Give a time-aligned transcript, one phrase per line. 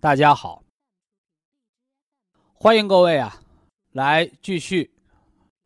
[0.00, 0.62] 大家好，
[2.54, 3.42] 欢迎各位啊，
[3.90, 4.94] 来继续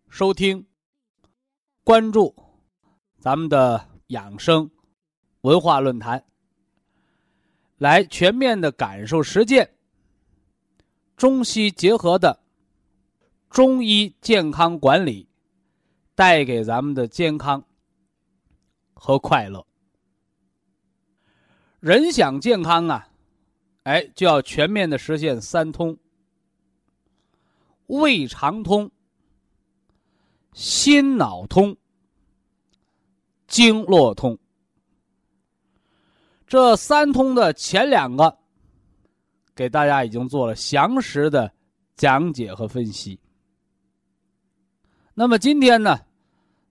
[0.08, 0.66] 收听、
[1.84, 2.34] 关注
[3.18, 4.70] 咱们的养生
[5.42, 6.24] 文化论坛，
[7.76, 9.76] 来全面的感受实践
[11.14, 12.42] 中西结合的
[13.50, 15.28] 中医健康管理
[16.14, 17.62] 带给咱们的健康
[18.94, 19.66] 和快乐。
[21.80, 23.10] 人想健康啊！
[23.84, 25.96] 哎，就要全面的实现三通：
[27.86, 28.90] 胃肠通、
[30.52, 31.76] 心脑通、
[33.48, 34.38] 经络通。
[36.46, 38.38] 这三通的前两个，
[39.54, 41.52] 给大家已经做了详实的
[41.96, 43.18] 讲解和分析。
[45.14, 45.98] 那么今天呢，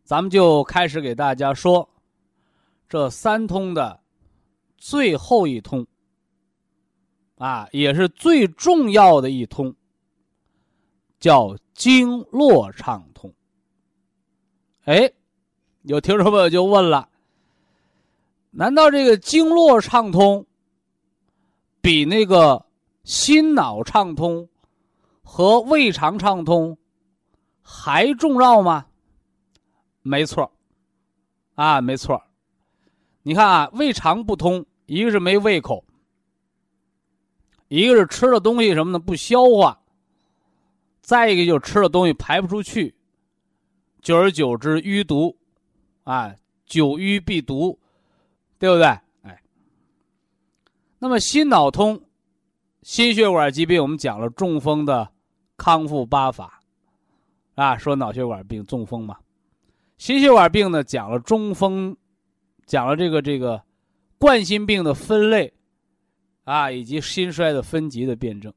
[0.03, 1.89] 咱们就开始给大家说
[2.87, 4.01] 这三通的
[4.77, 5.85] 最后一通。
[7.42, 9.73] 啊，也是最重要的一通，
[11.20, 13.34] 叫经络畅通。
[14.84, 15.12] 哎，
[15.81, 17.09] 有听众朋友就问了：
[18.51, 20.46] 难道这个经络畅通
[21.81, 22.63] 比那个
[23.03, 24.47] 心脑畅通
[25.24, 26.78] 和胃肠畅通
[27.63, 28.85] 还重要吗？
[30.03, 30.51] 没错，
[31.56, 32.22] 啊，没错。
[33.24, 35.84] 你看啊，胃肠不通，一个是没胃口。
[37.71, 39.79] 一个是吃的东西什么的不消化，
[40.99, 42.93] 再一个就是吃的东西排不出去，
[44.01, 45.33] 久而久之淤毒，
[46.03, 47.79] 啊，久淤必毒，
[48.59, 48.87] 对不对？
[49.21, 49.41] 哎，
[50.99, 51.97] 那么心脑通，
[52.81, 55.09] 心血管疾病我们讲了中风的
[55.55, 56.59] 康复八法，
[57.55, 59.17] 啊，说脑血管病中风嘛，
[59.97, 61.95] 心血管病呢讲了中风，
[62.65, 63.63] 讲了这个这个
[64.17, 65.53] 冠心病的分类。
[66.44, 68.52] 啊，以及心衰的分级的辩证。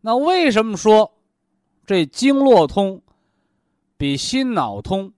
[0.00, 1.10] 那为什么说
[1.86, 3.02] 这经络通
[3.96, 5.12] 比心脑通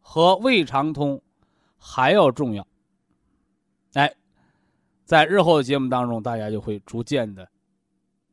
[0.00, 1.20] 和胃肠通
[1.76, 2.66] 还要重要？
[3.94, 4.14] 哎，
[5.04, 7.48] 在日后的节目当中，大家就会逐渐的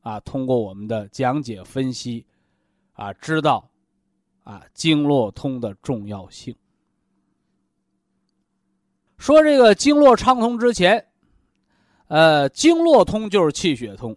[0.02, 2.26] 啊，通过我们的讲解分析
[2.94, 3.68] 啊，知道
[4.44, 6.56] 啊经络通的重要性。
[9.18, 11.08] 说这个经络畅通之前。
[12.12, 14.12] 呃，经络通就是气血通，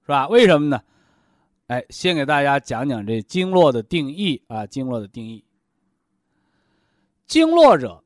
[0.00, 0.26] 是吧？
[0.28, 0.82] 为什么呢？
[1.66, 4.64] 哎，先给大家讲讲这经络的定义啊。
[4.66, 5.44] 经络的定义：
[7.26, 8.02] 经络者，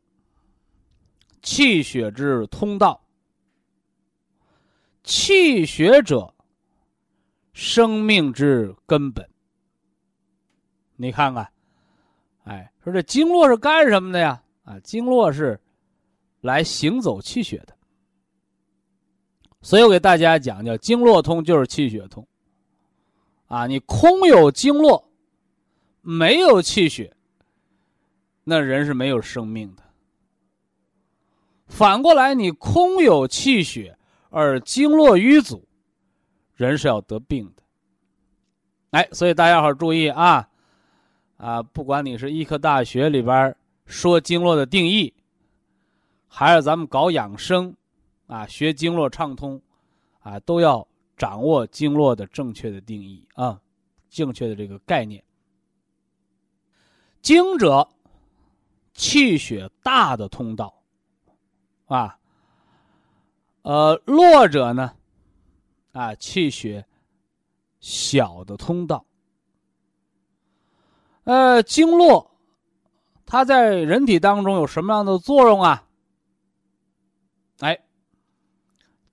[1.43, 3.01] 气血之通道；
[5.05, 6.35] 气血者，
[7.53, 9.25] 生命之根本。
[10.97, 11.49] 你看看，
[12.43, 14.43] 哎，说这经络是干什么的呀？
[14.65, 15.61] 啊，经络是
[16.41, 17.77] 来行走气血的。
[19.63, 22.27] 所以我给大家讲，叫经络通就是气血通。
[23.47, 25.11] 啊，你空有经络，
[26.01, 27.15] 没有气血，
[28.45, 29.83] 那人是没有生命的。
[31.67, 33.99] 反过来，你空有气血
[34.31, 35.67] 而经络瘀阻，
[36.55, 37.63] 人是要得病的。
[38.91, 40.49] 哎，所以大家伙注意啊，
[41.37, 43.55] 啊，不管你是医科大学里边
[43.85, 45.13] 说经络的定义，
[46.29, 47.77] 还是咱们搞养生。
[48.31, 49.61] 啊，学经络畅通，
[50.21, 50.87] 啊，都要
[51.17, 53.61] 掌握经络的正确的定义啊，
[54.09, 55.23] 正确的这个概念。
[57.21, 57.89] 经者，
[58.95, 60.73] 气血大的通道，
[61.87, 62.17] 啊，
[63.63, 64.95] 呃，络者呢，
[65.91, 66.87] 啊，气血
[67.81, 69.05] 小的通道。
[71.25, 72.31] 呃，经络，
[73.27, 75.85] 它在人体当中有什么样的作用啊？
[77.59, 77.77] 哎。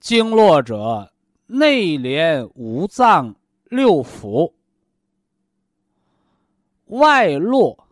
[0.07, 1.11] 经络者，
[1.47, 4.53] 内连五脏六腑，
[6.85, 7.89] 外络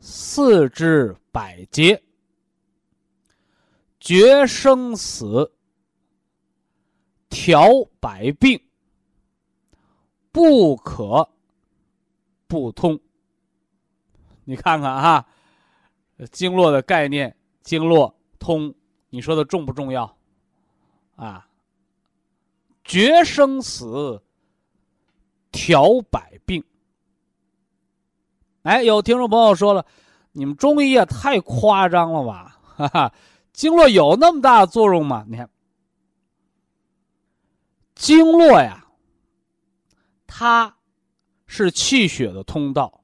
[0.00, 2.02] 四肢百节，
[4.00, 5.52] 决生死，
[7.28, 7.68] 调
[8.00, 8.60] 百病，
[10.32, 11.30] 不可
[12.48, 12.98] 不通。
[14.42, 15.24] 你看看哈，
[16.32, 18.74] 经络的概念，经络通，
[19.10, 20.16] 你说的重不重要？
[21.14, 21.48] 啊，
[22.92, 24.22] 决生死，
[25.50, 26.62] 调百病。
[28.64, 29.86] 哎，有听众朋友说了，
[30.32, 32.60] 你们中医也太夸张了吧？
[32.76, 33.14] 哈哈，
[33.50, 35.24] 经络有那么大的作用吗？
[35.26, 35.48] 你看，
[37.94, 38.86] 经络呀，
[40.26, 40.76] 它
[41.46, 43.00] 是气血的通道。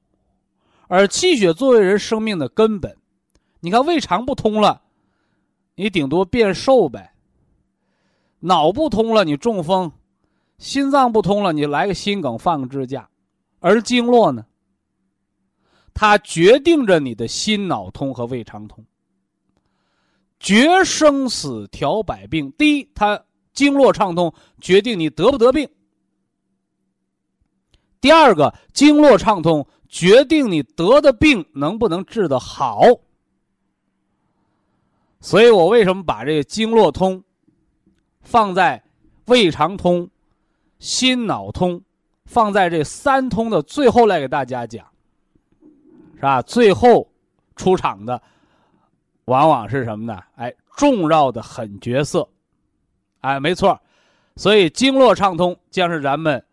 [0.87, 2.95] 而气血作为人生命的根本，
[3.59, 4.83] 你看胃肠不通了，
[5.73, 7.11] 你顶多变瘦呗；
[8.39, 9.91] 脑不通了，你中风；
[10.57, 13.09] 心脏不通了，你来个心梗，放个支架。
[13.59, 14.45] 而经络呢，
[15.93, 18.85] 它决定着你的心脑通和胃肠通，
[20.39, 22.51] 决生死，调百病。
[22.57, 23.21] 第一，它
[23.53, 25.67] 经络畅通，决定你得不得病；
[27.99, 29.67] 第二个，经络畅通。
[29.91, 32.83] 决定你得的病能不能治得好，
[35.19, 37.23] 所以我为什么把这个经络通
[38.29, 38.83] 放在
[39.25, 40.07] 胃肠通、
[40.77, 41.81] 心脑通，
[42.25, 44.85] 放在这三通的最后来给大家讲，
[46.13, 46.39] 是吧？
[46.43, 47.09] 最后
[47.55, 48.21] 出场的
[49.25, 50.21] 往往是什么呢？
[50.35, 52.29] 哎，重要的狠角色，
[53.21, 53.81] 哎，没错，
[54.35, 56.45] 所以经络畅通将是咱们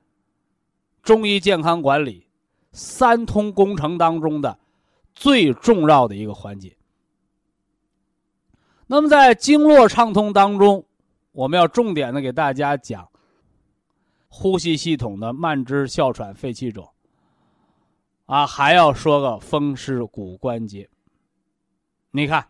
[1.02, 2.26] 中医健康管理。
[2.72, 4.58] 三通工程当中的
[5.14, 6.74] 最重要的一个环节。
[8.86, 10.85] 那么，在经络畅通当中，
[11.36, 13.06] 我们要重点的给大家讲
[14.26, 16.90] 呼吸系统的慢支、哮喘、肺气肿。
[18.24, 20.88] 啊，还要说个风湿骨关节。
[22.10, 22.48] 你看，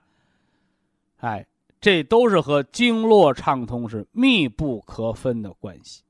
[1.17, 1.45] 哎，
[1.81, 6.05] 这都是和经络畅通是密不可分的关系，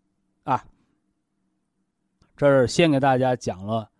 [0.45, 0.63] 啊。
[2.37, 3.91] 这是先给大家讲了。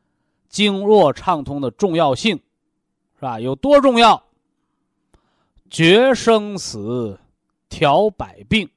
[0.51, 2.37] 经络畅通的重要性，
[3.15, 3.41] 是吧？
[3.41, 4.23] 有多重要？
[5.71, 7.19] 决生死，
[7.77, 8.71] 调百病。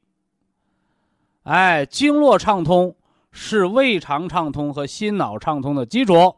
[1.44, 2.94] 哎，经络畅通
[3.32, 6.36] 是胃肠畅通和心脑畅通的基础，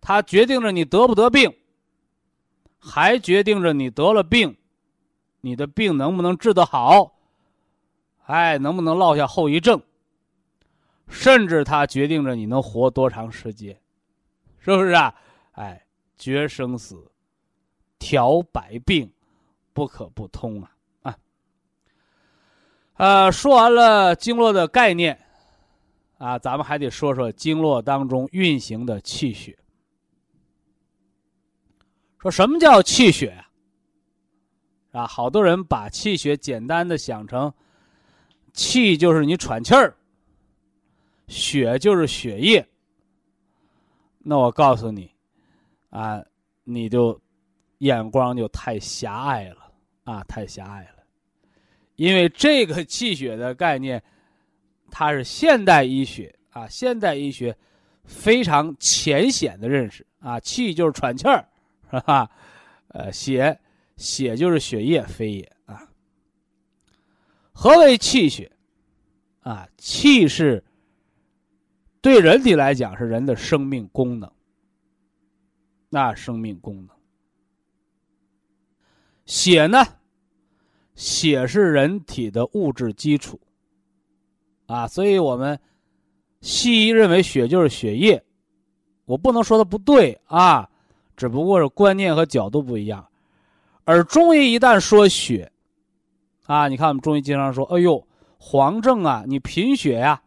[0.00, 1.54] 它决定着你得不得病，
[2.80, 4.56] 还决定着你得了病，
[5.42, 7.20] 你的病能不能治得好，
[8.24, 9.80] 哎，能不能落下后遗症，
[11.06, 13.80] 甚至它决定着你能活多长时间。
[14.58, 15.14] 是不是啊？
[15.52, 15.86] 哎，
[16.16, 17.12] 决生死，
[18.00, 19.08] 调百病，
[19.72, 20.72] 不可不通啊！
[22.94, 25.18] 啊，呃，说完了经络的概念，
[26.18, 29.56] 啊，咱们还得说说经络当中运行的气血。
[32.18, 35.00] 说什么叫气血啊？
[35.00, 37.52] 啊，好多人把气血简单的想成，
[38.52, 39.94] 气就是你喘气儿，
[41.26, 42.66] 血就是血液。
[44.20, 45.10] 那我告诉你，
[45.90, 46.22] 啊，
[46.62, 47.20] 你就
[47.78, 49.72] 眼光就太狭隘了
[50.04, 50.93] 啊，太狭隘了，
[51.96, 54.02] 因为这个气血的概念，
[54.90, 57.56] 它是现代医学啊，现代医学
[58.04, 61.48] 非常浅显的认识啊，气就是喘气儿，
[61.90, 62.30] 是吧？
[62.88, 63.60] 呃，血
[63.96, 65.88] 血就是血液，非也啊。
[67.52, 68.50] 何为气血？
[69.40, 70.64] 啊，气是。
[72.00, 74.30] 对人体来讲是人的生命功能，
[75.88, 76.94] 那生命功能。
[79.24, 79.82] 血呢？
[80.94, 83.38] 血是人体的物质基础，
[84.66, 85.58] 啊，所以我们
[86.40, 88.22] 西医认为血就是血液，
[89.04, 90.68] 我不能说它不对啊，
[91.16, 93.06] 只不过是观念和角度不一样。
[93.84, 95.50] 而中医一旦说血，
[96.46, 98.06] 啊，你看我们中医经常说：“哎呦，
[98.38, 100.22] 黄症啊，你贫血呀。”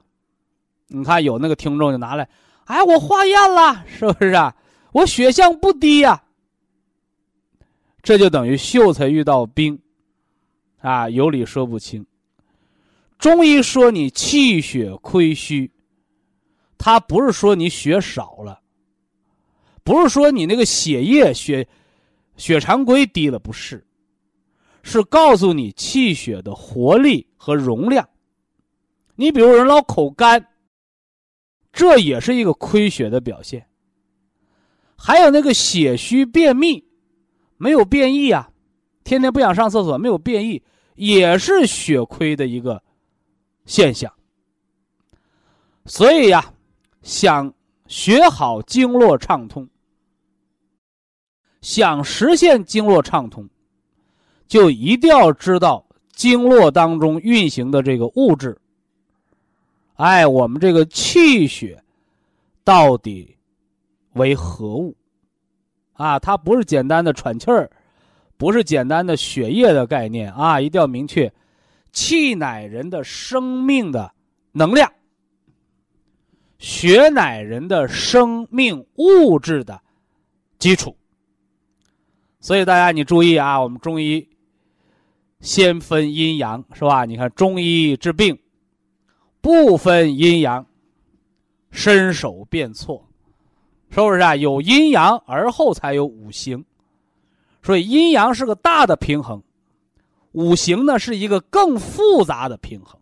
[0.90, 2.30] 你看，有那个听众就拿来，
[2.66, 4.56] 哎，我化验了，是不是啊？
[4.94, 6.24] 我血象不低呀。
[8.02, 9.78] 这就等于秀才遇到兵，
[10.80, 12.06] 啊，有理说不清。
[13.18, 15.72] 中医说你气血亏虚，
[16.78, 18.62] 他不是说你血少了，
[19.84, 21.68] 不是说你那个血液血
[22.36, 23.86] 血常规低了，不是，
[24.84, 28.08] 是告诉你气血的活力和容量。
[29.16, 30.48] 你比如人老口干。
[31.74, 33.64] 这也是一个亏血的表现。
[34.96, 36.84] 还有那个血虚便秘，
[37.58, 38.50] 没有便意啊，
[39.08, 40.62] 天天不想上厕所，没有便意，
[40.96, 42.84] 也是血亏的一个
[43.66, 44.12] 现象
[45.86, 46.54] 所以呀，
[47.04, 47.54] 想
[47.88, 49.66] 学好经络畅通，
[51.62, 53.48] 想实现经络畅通，
[54.46, 58.60] 就一定要知道经络当中运行的这个物质。
[59.94, 61.82] 哎，我们这个气血
[62.66, 63.38] 到底
[64.16, 64.94] 为何物？
[65.94, 67.72] 啊，它不是简单的喘气儿，
[68.38, 70.62] 不是简单的血液的概念啊！
[70.62, 71.34] 一定要明确，
[71.92, 74.14] 气乃人的生命的
[74.52, 74.92] 能量。
[76.60, 79.80] 血乃人的生命物质的
[80.58, 80.96] 基础，
[82.40, 84.28] 所以大家你注意啊，我们中医
[85.40, 87.06] 先分阴阳是吧？
[87.06, 88.40] 你看中医治病
[89.40, 90.66] 不分阴阳，
[91.70, 93.08] 伸手便错，
[93.92, 94.36] 是不是啊？
[94.36, 96.66] 有阴阳而后才有五行，
[97.68, 99.44] 所以阴阳是个大的平衡，
[100.32, 102.98] 五行呢是一个更复杂的平衡，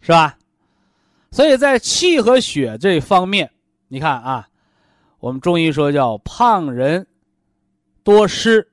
[0.00, 0.36] 是吧？
[1.30, 3.50] 所以在气和血这方面，
[3.88, 4.46] 你看啊，
[5.20, 7.06] 我们中医说叫胖人
[8.04, 8.70] 多湿，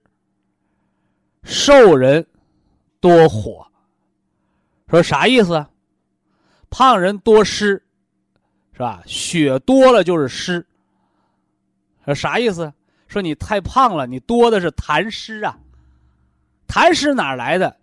[1.43, 2.27] 瘦人
[2.99, 3.65] 多火。
[4.89, 5.65] 说啥意思？
[6.69, 7.81] 胖人多湿，
[8.73, 9.01] 是吧？
[9.05, 10.67] 血多了就是湿。
[12.03, 12.69] 说啥意思？
[13.13, 15.59] 说你太胖了，你多的是痰湿啊。
[16.67, 17.77] 痰湿哪来的？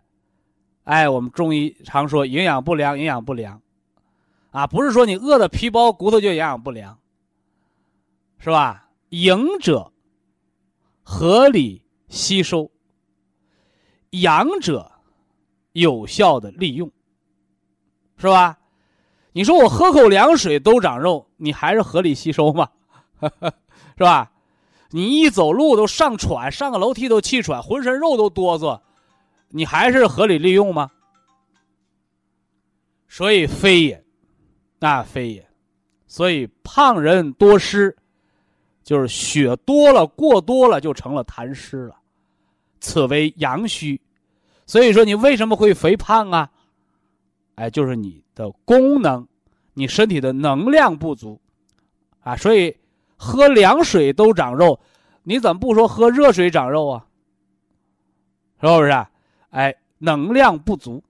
[0.83, 3.63] 哎，我们中医常说营养不良，营养不良。
[4.51, 6.99] 啊，不是说你饿的皮包骨头就营养不良，
[8.39, 8.89] 是吧？
[9.11, 9.93] 营者
[11.05, 12.69] 合理吸收，
[14.11, 14.91] 养者
[15.73, 16.91] 有效的利用，
[18.17, 18.59] 是吧？
[19.33, 22.69] 你说我喝口凉水都长肉，你还是合理吸收吗？
[23.97, 24.33] 是吧？
[24.91, 28.81] 你一走路都上喘，上个楼梯都气喘，浑身肉都哆嗦，
[29.49, 30.91] 你还是合理利用吗？
[33.09, 34.05] 所以非也。
[34.83, 35.47] 那非也，
[36.07, 37.95] 所以胖人多湿，
[38.83, 41.97] 就是血多了过多了就成了痰湿了，
[42.81, 44.01] 此为阳虚。
[44.65, 46.51] 所以说你为什么会肥胖啊？
[47.57, 49.29] 哎，就是你的功能，
[49.75, 51.39] 你身体的能量不足
[52.21, 52.35] 啊。
[52.37, 52.75] 所以
[53.23, 54.81] 喝凉水都长肉，
[55.25, 57.07] 你怎么不说喝热水长肉啊？
[58.63, 59.07] 是不是？
[59.51, 61.05] 哎，能量不足。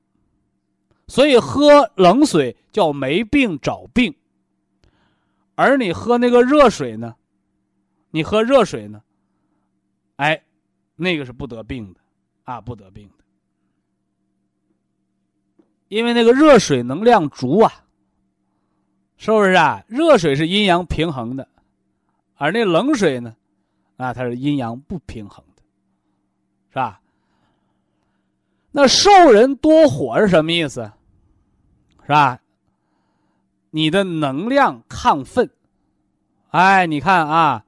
[1.07, 4.13] 所以喝冷水叫没病找病，
[5.55, 7.15] 而你喝那个热水呢？
[8.11, 9.01] 你喝热水呢？
[10.17, 10.43] 哎，
[10.97, 12.01] 那个是不得病的，
[12.43, 13.25] 啊，不得病的，
[15.87, 17.85] 因为那个热水能量足啊，
[19.17, 19.85] 是不是啊？
[19.87, 21.49] 热水是阴阳平衡的，
[22.43, 23.37] 而那冷水呢，
[23.99, 25.63] 啊，它是阴阳不平衡的，
[26.71, 26.99] 是吧？
[28.71, 30.91] 那受人多火是什么意思？
[32.01, 32.41] 是吧？
[33.69, 35.51] 你的能量亢奋，
[36.49, 37.67] 哎，你看啊，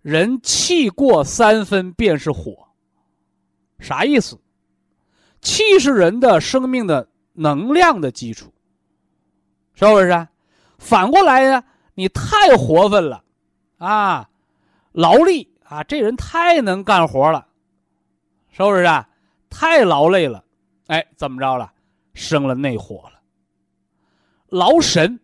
[0.00, 2.68] 人气过三分便是火，
[3.80, 4.38] 啥意思？
[5.40, 8.52] 气是人的生命的能量的基础，
[9.74, 10.28] 是不是？
[10.78, 11.64] 反过来呢，
[11.94, 13.24] 你太活分了，
[13.78, 14.28] 啊，
[14.92, 17.46] 劳力啊，这人太能干活了，
[18.50, 19.08] 是不是啊？
[19.48, 20.44] 太劳累了，
[20.88, 21.72] 哎，怎么着了？
[22.12, 23.20] 生了内火了。
[24.48, 25.20] 劳神，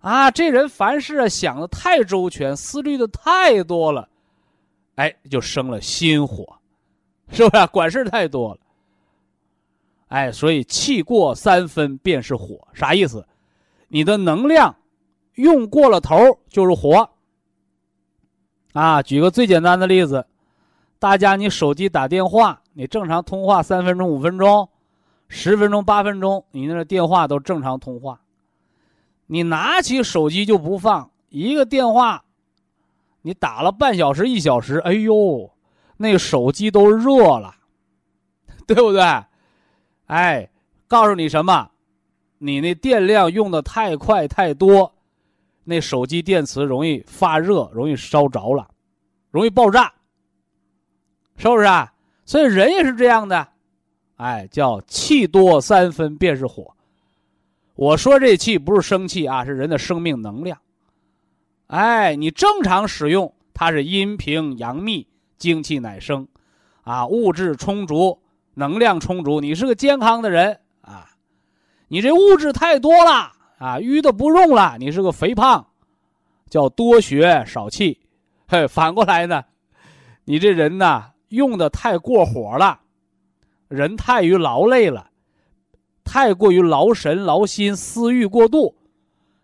[0.00, 4.08] 啊，这人凡事啊想的太周全，思虑的太多了，
[4.94, 6.58] 哎，就生了心火，
[7.30, 7.66] 是不是？
[7.66, 8.60] 管事太多了，
[10.08, 13.26] 哎，所以气过三分便是火，啥意思？
[13.88, 14.76] 你的能量
[15.34, 16.16] 用过了头
[16.48, 17.10] 就是火。
[18.78, 20.24] 啊，举个最简单的例子，
[21.00, 24.68] 大家你手机打电话，你正常通话三分钟、五分钟。
[25.26, 28.20] 十分钟、八分钟，你那电话都正常通话。
[29.26, 32.22] 你拿起手机就不放一个电话，
[33.22, 35.50] 你打了半小时、一小时，哎呦，
[35.96, 37.56] 那手机都热了，
[38.64, 39.02] 对不对？
[40.06, 40.48] 哎，
[40.86, 41.68] 告诉你什么？
[42.38, 44.94] 你那电量用的太快太多，
[45.68, 48.66] 那手机电池容易发热，容易烧着了，
[49.30, 49.92] 容易爆炸，
[51.36, 51.92] 是不是啊？
[52.24, 53.46] 所以人也是这样的。
[54.16, 56.74] 哎，叫气多三分便是火。
[57.74, 60.58] 我说这气不是生气啊，是人的生命能量。
[61.66, 65.06] 哎，你正常使用，它是阴平阳秘，
[65.36, 66.26] 精气乃生，
[66.80, 68.18] 啊，物质充足，
[68.54, 71.10] 能量充足，你是个健康的人啊。
[71.88, 75.66] 你这物质太多了啊，淤的不用了，你是个肥胖，
[76.48, 78.00] 叫多血少气。
[78.46, 79.44] 嘿，反过来呢，
[80.24, 82.80] 你这人呢，用的太过火了。
[83.68, 85.10] 人太于劳累了，
[86.02, 88.74] 太过于劳神劳心，私欲过度，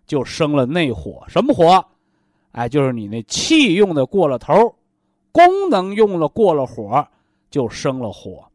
[0.07, 1.25] 就生了内火。
[1.29, 1.85] 什么火？
[2.53, 4.77] 哎，就是你那气用的过了头，
[5.33, 7.07] 功能用了过了火，
[7.51, 8.49] 就生了火。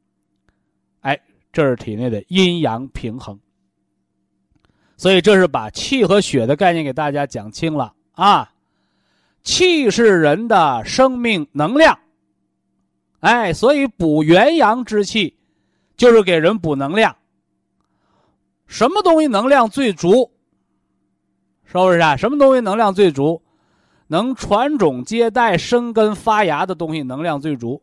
[1.01, 1.19] 哎，
[1.51, 3.37] 这是体内的阴阳平衡。
[4.99, 8.51] 所以这是把气和血的概念给大家讲清了啊。
[9.43, 11.97] 气是人的生命能量，
[13.21, 15.37] 哎，所以补元阳之气，
[15.95, 17.15] 就是给人补能量。
[18.67, 20.29] 什么东西能量最足？
[21.63, 22.17] 是不是啊？
[22.17, 23.41] 什么东西能量最足？
[24.07, 27.81] 能传种接代、生根发芽的东西能量最足。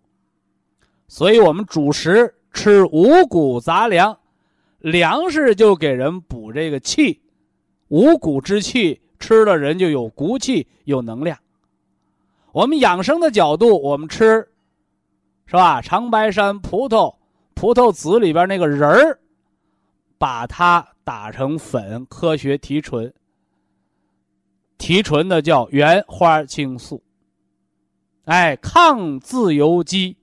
[1.08, 4.18] 所以我们主食吃五谷杂粮，
[4.86, 7.20] 粮食就给人补这个气，
[7.88, 11.36] 五谷之气吃了人就有骨气、有能量。
[12.52, 14.48] 我们养生的角度，我们吃，
[15.46, 15.82] 是吧？
[15.82, 17.16] 长白山葡萄，
[17.54, 19.18] 葡萄籽里边那个仁儿，
[20.18, 23.12] 把它打成粉，科学提纯。
[24.78, 27.02] 提纯的叫原花青素。
[28.26, 30.16] 哎，抗自由基，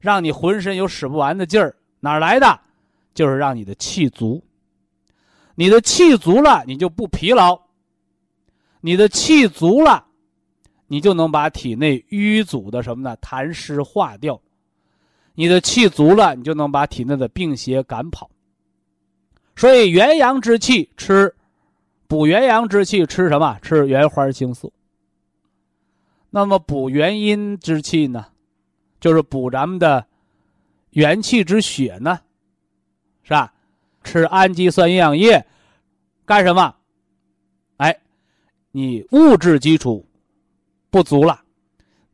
[0.00, 2.60] 让你浑身有使不完的劲儿，哪来的？
[3.18, 4.40] 就是让你的气足。
[5.56, 7.60] 你的气足了，你就不疲劳。
[8.80, 10.06] 你的气足了。
[10.86, 13.16] 你就能把体内淤阻的什么呢？
[13.20, 14.40] 痰湿化掉，
[15.34, 18.30] 你的气足了，你就能把体内的病邪赶跑。
[19.56, 21.34] 所以元阳之气吃，
[22.06, 23.58] 补元阳之气吃什么？
[23.62, 24.72] 吃原花青素。
[26.30, 28.26] 那么补元阴之气呢？
[29.00, 30.06] 就是补咱们的
[30.90, 32.20] 元气之血呢，
[33.28, 33.52] 是吧？
[34.02, 35.46] 吃氨基酸营养液，
[36.24, 36.74] 干什么？
[37.76, 37.94] 哎，
[38.70, 40.02] 你物质基础。
[40.90, 41.38] 不足了，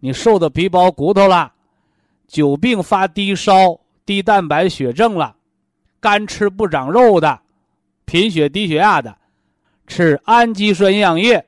[0.00, 1.52] 你瘦的皮包骨头了，
[2.26, 5.37] 久病发低烧、低蛋白血症了，
[6.00, 7.40] 干吃不长肉的，
[8.04, 9.16] 贫血低血压的，
[9.87, 11.47] 吃氨基酸营养液，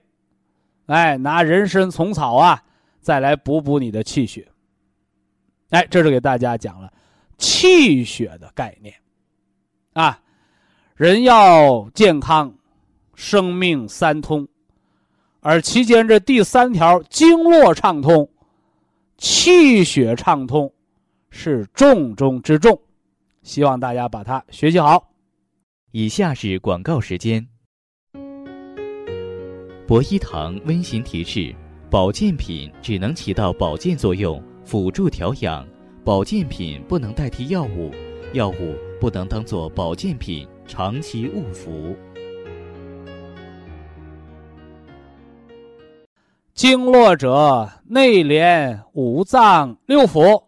[0.87, 2.62] 哎，拿人参、虫草啊，
[3.01, 4.47] 再来补补你的气血。
[5.71, 6.93] 哎，这是给大家讲了
[7.38, 8.95] 气血的概念，
[9.97, 10.21] 啊，
[10.95, 12.53] 人要健康，
[13.15, 14.47] 生命三通。
[15.41, 18.29] 而其间这第三条经络畅通，
[19.17, 20.71] 气血畅通，
[21.31, 22.79] 是重中之重，
[23.43, 25.09] 希望大家把它学习好。
[25.93, 27.49] 以下是广告时间。
[29.87, 31.55] 博一堂温馨提示：
[31.89, 35.65] 保健品只能起到保健作用，辅助调养；
[36.05, 37.91] 保健品不能代替药物，
[38.35, 41.97] 药物不能当做保健品长期误服。
[46.55, 50.43] 经络者，内连五脏六腑，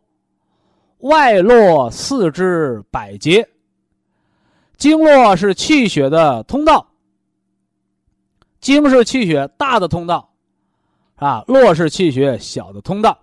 [1.00, 3.46] 外络四肢百节。
[4.78, 6.86] 经络是气血的通道，
[8.60, 10.30] 经是气血大的通道，
[11.16, 13.18] 啊，络是气血小的通道。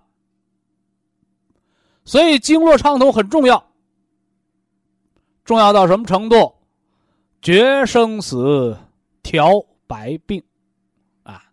[2.04, 3.66] 所以经络畅通很重要，
[5.46, 6.52] 重要到什么程度？
[7.40, 8.76] 决生死，
[9.22, 10.42] 调百病。
[11.22, 11.44] 啊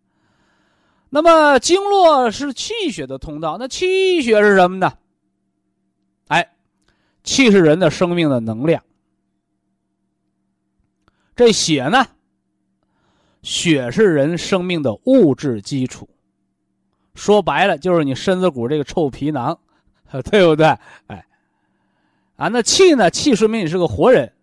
[1.10, 4.92] 那么经络是气血的通道，那气血是什么呢？
[6.28, 6.56] 哎，
[7.24, 8.84] 气是人的生命的能量。
[11.36, 12.08] 这血呢？
[13.44, 16.10] 血是人生命的物质基础。
[17.14, 19.60] 说白了，就是你身子骨这个臭皮囊，
[20.32, 20.66] 对不对？
[21.06, 21.24] 哎，
[22.36, 23.10] 啊，那气呢？
[23.10, 24.34] 气说明你是个活人，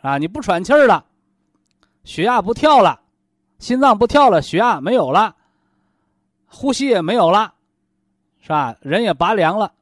[0.00, 1.04] 啊，你不喘气儿了，
[2.04, 3.00] 血压不跳了，
[3.58, 5.36] 心脏不跳了，血压没有了。
[6.46, 7.54] 呼吸也没有了，
[8.40, 8.76] 是吧？
[8.80, 9.72] 人也拔凉了，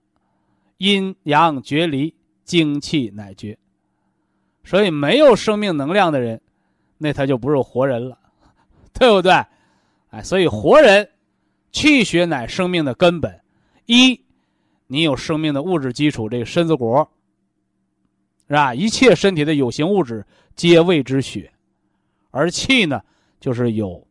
[0.76, 2.14] 阴阳决离，
[2.44, 3.58] 精气乃绝。
[4.62, 6.40] 所以没有生命能量的人，
[6.98, 8.18] 那他就不是活人了，
[8.92, 9.32] 对不对？
[10.10, 11.08] 哎，所以活人，
[11.72, 13.40] 气血乃生命的根本。
[13.86, 14.20] 一，
[14.86, 17.06] 你有生命的物质基础，这个身子骨，
[18.50, 18.74] 是吧？
[18.74, 21.50] 一切身体的有形物质皆谓之血，
[22.32, 23.00] 而气呢，
[23.38, 24.04] 就是有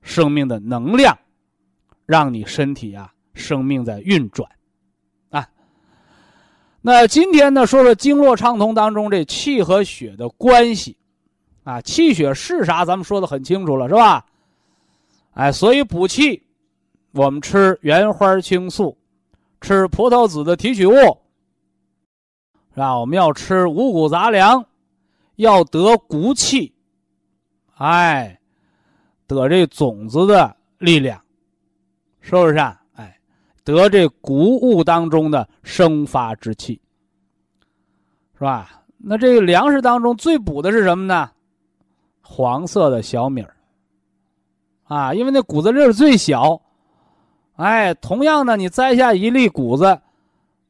[0.00, 1.16] 生命的能量。
[2.06, 4.48] 让你身体啊，生命在运转，
[5.28, 5.48] 啊。
[6.80, 10.96] 那今天呢，说说经络畅通当中这气和血的关系，
[11.64, 12.84] 啊，气血是啥？
[12.84, 14.24] 咱们说的很清楚了，是吧？
[15.32, 16.40] 哎，所以补气，
[17.10, 18.96] 我们吃原花青素，
[19.60, 20.94] 吃葡萄籽的提取物，
[22.82, 22.98] 啊？
[22.98, 24.64] 我们要吃五谷杂粮，
[25.36, 26.72] 要得骨气，
[27.76, 28.38] 哎，
[29.26, 31.20] 得这种子的力量。
[32.20, 32.80] 是不是啊？
[32.94, 33.18] 哎，
[33.62, 36.80] 得这谷物当中的生发之气，
[38.34, 38.82] 是吧？
[38.98, 41.30] 那这个粮食当中最补的是什么呢？
[42.22, 43.54] 黄色的小米儿。
[44.84, 46.60] 啊，因为那谷子粒儿最小，
[47.56, 50.00] 哎，同样的，你摘下一粒谷子，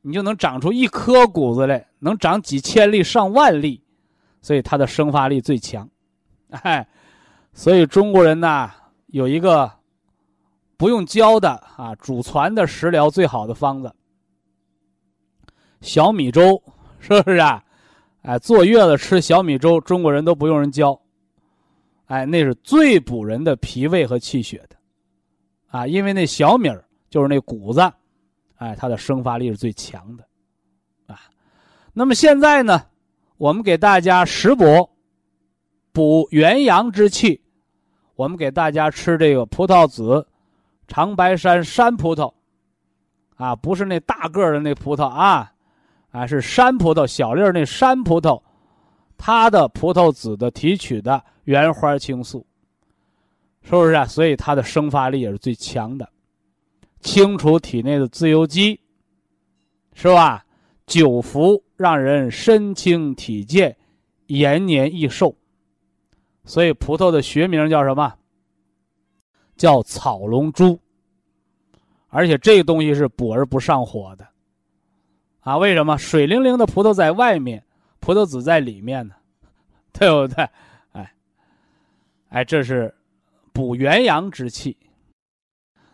[0.07, 3.83] 你就能长出一颗谷子来，能长几千粒、上万粒，
[4.40, 5.88] 所以它的生发力最强。
[6.51, 6.87] 哎，
[7.53, 8.71] 所以中国人呐
[9.09, 9.69] 有一个
[10.77, 13.92] 不用教的啊，祖传的食疗最好的方子——
[15.83, 16.62] 小米粥，
[17.01, 17.64] 是不是啊？
[18.23, 20.97] 哎，坐月子吃小米粥，中国人都不用人教。
[22.05, 24.77] 哎，那是最补人的脾胃和气血的，
[25.66, 27.81] 啊，因为那小米儿就是那谷子，
[28.57, 30.25] 哎，它的生发力是最强的，
[31.07, 31.21] 啊，
[31.92, 32.87] 那么现在呢，
[33.37, 34.88] 我们给大家食补，
[35.92, 37.40] 补元阳之气，
[38.14, 40.27] 我们给大家吃这个葡萄籽，
[40.87, 42.33] 长白山山葡萄，
[43.37, 45.53] 啊，不是那大个的那葡萄啊，
[46.11, 48.42] 啊，是山葡萄，小粒那山葡萄，
[49.16, 51.23] 它的葡萄籽的提取的。
[51.47, 52.45] 原花青素，
[53.62, 54.05] 是不是啊？
[54.05, 56.11] 所以它的生发力也是最强的，
[57.01, 58.81] 清除体内的自由基，
[59.95, 60.45] 是吧？
[60.87, 63.77] 久服让人身轻体健，
[64.27, 65.37] 延年益寿。
[66.45, 68.15] 所以葡萄的学名叫什么？
[69.57, 70.79] 叫草龙珠。
[72.09, 74.27] 而且这个东西是补而不上火的，
[75.41, 75.59] 啊？
[75.59, 75.99] 为什么？
[75.99, 77.65] 水灵灵的葡萄在外面，
[78.01, 79.15] 葡萄籽在里面呢？
[79.93, 80.49] 对不对？
[82.29, 82.95] 哎，这是
[83.53, 84.77] 补元阳之气。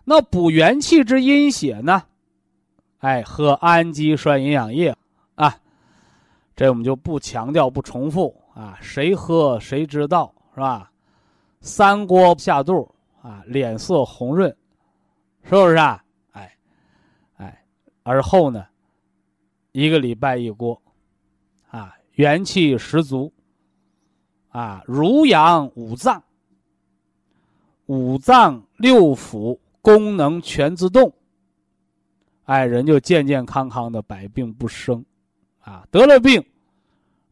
[0.05, 2.03] 那补元气之阴血呢？
[2.99, 4.97] 哎，喝氨基酸营养液
[5.35, 5.57] 啊。
[6.55, 8.79] 这我们就不强调、不重复啊。
[8.81, 10.91] 谁喝谁知道是吧？
[11.61, 12.89] 三锅下肚
[13.23, 14.55] 啊，脸色红润，
[15.45, 16.05] 是不是啊？
[16.33, 16.57] 哎，
[17.37, 17.65] 哎，
[18.03, 18.67] 而后呢，
[19.73, 20.81] 一个礼拜一锅，
[21.71, 23.33] 啊，元气十足。
[24.49, 26.23] 啊，濡养五脏，
[27.87, 31.13] 五脏六腑功能全自动，
[32.45, 35.05] 哎，人就健健康康的，百病不生，
[35.59, 36.43] 啊，得了病，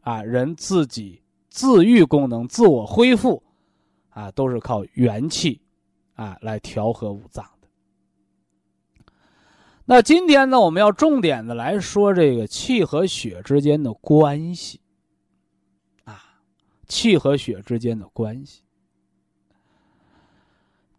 [0.01, 3.41] 啊，人自己自愈功能、自我恢复，
[4.09, 5.61] 啊，都是靠元气，
[6.13, 7.67] 啊，来调和五脏的。
[9.85, 14.79] 那今天呢，我们要重点的来说这个气和血之间的关系。
[16.03, 16.23] 啊
[16.87, 18.63] 气和血之间的关系，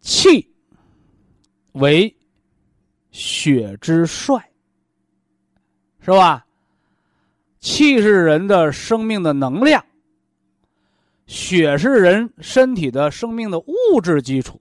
[0.00, 0.51] 气
[1.72, 2.14] 为
[3.10, 4.50] 血之帅，
[6.00, 6.46] 是吧？
[7.60, 9.84] 气是人的生命的能量，
[11.26, 14.60] 血是人身体的生命的物质基础，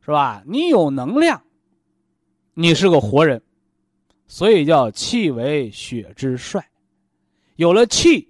[0.00, 0.42] 是吧？
[0.46, 1.42] 你有能量，
[2.54, 3.42] 你是个活人，
[4.26, 6.66] 所以叫气为血之帅。
[7.56, 8.28] 有了气。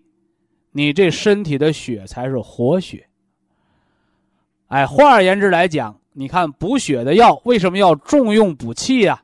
[0.76, 3.08] 你这身体的血才是活血。
[4.66, 9.20] 哎，换而言之来讲，你看补血的药为什么要重用补气呀？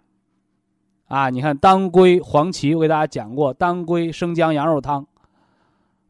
[1.07, 5.07] 啊，你看当归、黄芪，我给大家讲过，当归生姜羊肉汤，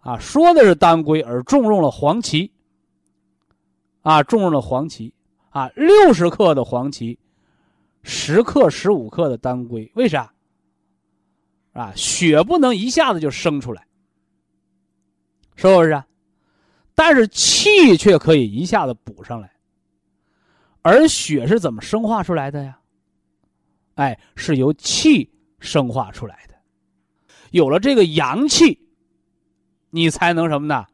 [0.00, 2.50] 啊，说的是当归，而重用了黄芪。
[4.02, 5.12] 啊，重用了黄芪，
[5.50, 7.18] 啊，六十克的黄芪，
[8.02, 10.32] 十克、十五克的当归，为啥？
[11.74, 13.86] 啊，血不能一下子就生出来。
[15.54, 16.02] 是不是？
[16.94, 19.52] 但是气却可以一下子补上来，
[20.82, 22.78] 而血是怎么生化出来的呀？
[23.96, 26.54] 哎，是由气生化出来的。
[27.50, 28.78] 有了这个阳气，
[29.90, 30.86] 你才能什么呢？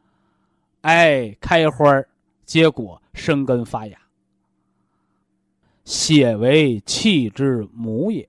[0.81, 1.85] 哎，开花
[2.45, 3.97] 结果、生根发芽。
[5.85, 8.27] 血为气之母也。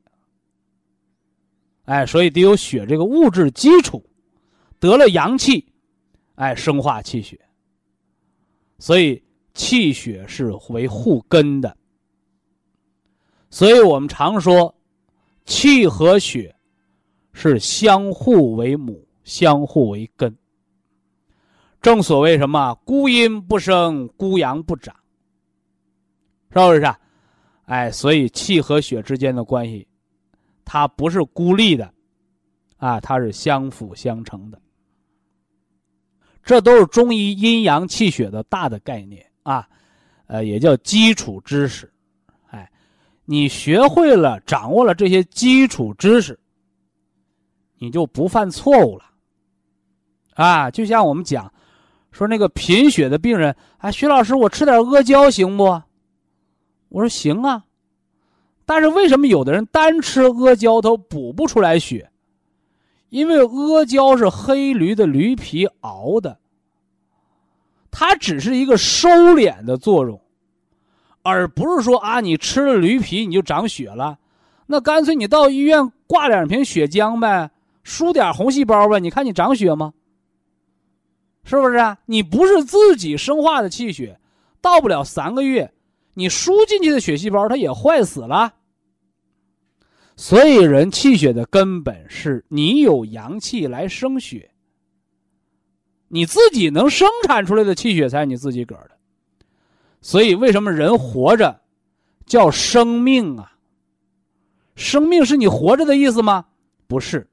[1.87, 4.05] 哎，所以得有血这个物质基础，
[4.79, 5.67] 得了阳气。
[6.37, 7.41] 哎，生化气血，
[8.79, 9.21] 所以
[9.59, 11.77] 气血是为护根的。
[13.51, 14.73] 所以我们常说，
[15.45, 16.55] 气和血
[17.33, 20.33] 是相互为母，相互为根。
[21.83, 24.95] 正所谓什么“孤阴不生，孤阳不长”，
[26.55, 26.83] 是不是？
[26.83, 27.01] 啊？
[27.65, 29.89] 哎，所以气和血之间的关系，
[30.65, 31.93] 它不是孤立的，
[32.77, 34.63] 啊，它是相辅相成的。
[36.45, 39.67] 这都是中医阴阳气血的大的概念啊，
[40.27, 41.91] 呃，也叫基础知识。
[42.51, 42.71] 哎，
[43.25, 46.39] 你学会了、掌握了这些基础知识，
[47.79, 49.05] 你就不犯错误了。
[50.35, 51.51] 啊，就像我们讲，
[52.11, 55.65] 说那个贫血的病人，啊，徐老师，我吃点阿胶行不？
[56.91, 57.65] 我说行啊，
[58.67, 62.11] 但是为什么有的人单吃阿胶都补不出来血？
[63.09, 66.39] 因为阿胶是黑驴的驴皮熬的，
[67.91, 70.21] 它只是一个收敛的作用，
[71.23, 74.19] 而不是说啊，你吃了驴皮你就长血了，
[74.67, 77.51] 那干脆你到医院挂两瓶血浆呗，
[77.83, 79.93] 输点红细胞呗，你看你长血吗？
[81.45, 81.97] 是不是啊？
[82.05, 84.21] 你不是自己生化的气血，
[84.61, 85.73] 到不了三个月，
[86.13, 88.53] 你输进去的血细胞它也坏死了。
[90.15, 94.51] 所以，人气血的根本是你有阳气来生血，
[96.09, 98.97] 你自己能生产出来的气血才是你自己个儿的。
[100.01, 101.61] 所以，为什么人活着
[102.27, 103.53] 叫生命啊？
[104.75, 106.47] 生命是你活着的意思吗？
[106.87, 107.29] 不是，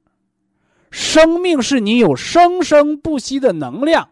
[0.91, 4.09] 生命是你有生生不息的能量，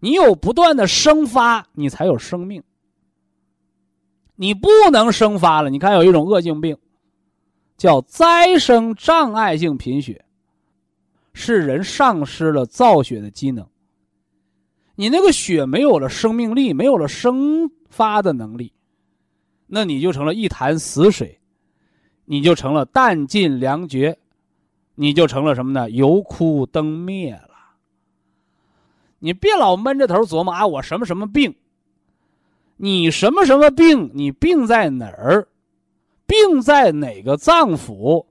[0.00, 2.62] 你有不断的生发，你才有生命。
[4.36, 6.76] 你不能生发了，你看有一种恶性病。
[7.76, 10.24] 叫再生障碍性贫血，
[11.32, 13.64] 是人丧失了造血的机能。
[15.00, 18.72] 你那个血没有了生命力，没有了生发的能力，
[19.68, 21.38] 那你就成了一潭死水，
[22.24, 24.18] 你就成了弹尽粮绝，
[24.96, 25.88] 你就成了什么呢？
[25.90, 27.50] 油枯灯灭了。
[29.20, 31.54] 你别老闷着头琢磨啊，我什么什么病？
[32.76, 34.10] 你什么什么病？
[34.12, 35.46] 你病在哪儿？
[36.26, 38.26] 病在哪个脏腑？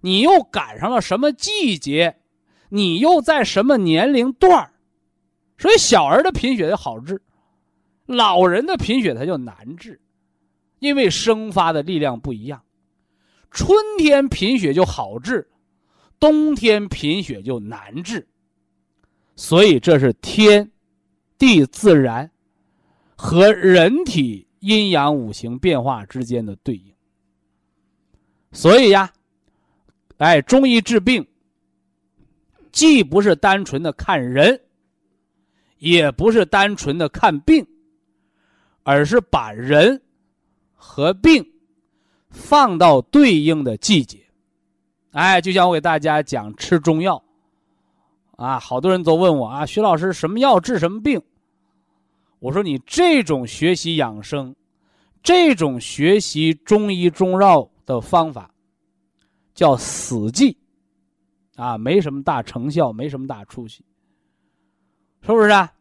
[0.00, 2.14] 你又赶上了什么季节？
[2.68, 4.71] 你又在什么年龄段
[5.62, 7.22] 所以小儿的贫血就好治，
[8.04, 10.00] 老人的贫血它就难治，
[10.80, 12.60] 因为生发的力量不一样。
[13.52, 15.48] 春天贫血就好治，
[16.18, 18.26] 冬天贫血就难治。
[19.36, 20.68] 所以这是天
[21.38, 22.28] 地自然
[23.14, 26.92] 和人体阴阳五行变化之间的对应。
[28.50, 29.12] 所以呀，
[30.16, 31.24] 哎，中医治病，
[32.72, 34.60] 既不是单纯的看人，
[35.82, 37.66] 也不是单纯的看病，
[38.84, 40.00] 而是把人
[40.74, 41.44] 和病
[42.30, 44.24] 放到对应的季节。
[45.10, 47.20] 哎，就像我给大家讲吃中药，
[48.36, 51.20] 啊，好多人都问我啊，徐老师什么药治什么病？
[52.38, 54.54] 我说你这种学习养生，
[55.20, 57.68] 这种学习中医中药。
[57.84, 58.48] 的方法
[59.54, 60.56] 叫死记，
[61.56, 63.84] 啊，没什么大成效，没什么大出息，
[65.24, 65.72] 是不是啊？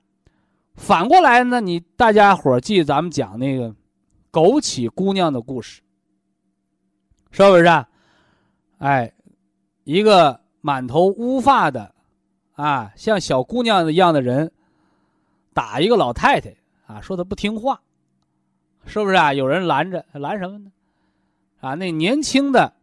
[0.76, 3.76] 反过来呢，你大家伙记咱们讲那个
[4.32, 5.82] 枸杞姑娘的故事，
[7.32, 7.66] 是不是？
[7.66, 7.90] 啊？
[8.78, 9.12] 哎，
[9.84, 11.94] 一个满头乌发的，
[12.54, 14.52] 啊，像小姑娘一样的人，
[15.54, 17.82] 打一个老太太，啊，说她不听话，
[18.86, 19.34] 是不是啊？
[19.34, 20.72] 有人拦着，拦什么呢？
[21.60, 22.74] 啊，那年轻的，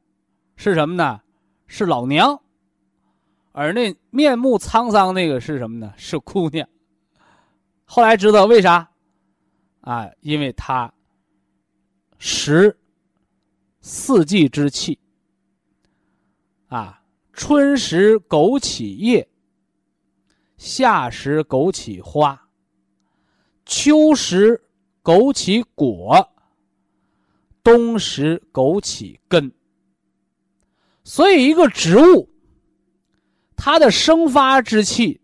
[0.57, 1.21] 是什么呢？
[1.67, 2.41] 是老娘，
[3.53, 5.93] 而那面目沧桑那个是什么呢？
[5.97, 6.69] 是姑娘。
[7.85, 8.91] 后来知道为啥？
[9.81, 10.93] 啊，因为她
[12.19, 12.79] 食
[13.81, 14.99] 四季之气。
[16.69, 19.29] 啊，春食枸杞叶，
[20.57, 22.49] 夏食枸杞花，
[23.65, 24.63] 秋食
[25.03, 26.29] 枸杞果。
[27.61, 29.53] 冬食枸杞根，
[31.05, 32.27] 所以一个植物，
[33.59, 35.21] 它的生发之气，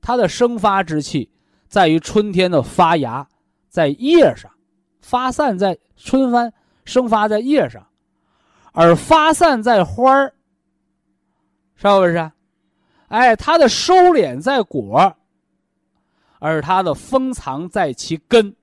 [0.00, 1.30] 它的生发之气
[1.68, 3.28] 在于春天的发芽，
[3.68, 4.50] 在叶上
[5.00, 7.84] 发散，在春番生发在叶上，
[8.72, 10.32] 而发散在花儿，
[11.74, 12.30] 是不是？
[13.08, 15.16] 哎，它的收敛在果，
[16.38, 18.54] 而它的封藏在其根，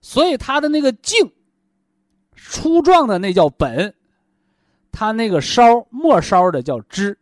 [0.00, 1.30] 所以它的那个茎。
[2.50, 3.92] 粗壮的那叫本，
[4.92, 7.18] 它那个梢末梢的叫枝，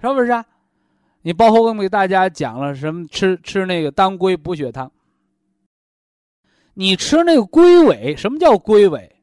[0.00, 0.30] 是不是？
[0.32, 0.44] 啊？
[1.22, 3.06] 你包括我们给大家讲了什么？
[3.08, 4.90] 吃吃那个当归补血汤，
[6.74, 9.16] 你吃那个龟尾，什么叫龟尾？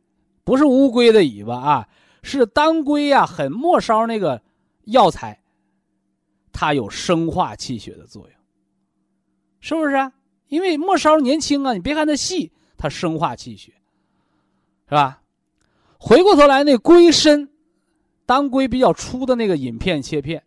[0.43, 1.89] 不是乌龟的尾巴啊，
[2.21, 4.41] 是当归呀，很末梢那个
[4.85, 5.41] 药材，
[6.51, 8.31] 它有生化气血的作用，
[9.59, 9.95] 是不是？
[9.95, 10.13] 啊？
[10.47, 13.73] 因为末梢年轻啊，你别看它细，它生化气血。
[14.89, 15.21] 是吧？
[15.97, 17.49] 回过头来，那龟身，
[18.25, 20.41] 当归比较粗的那个饮片切片，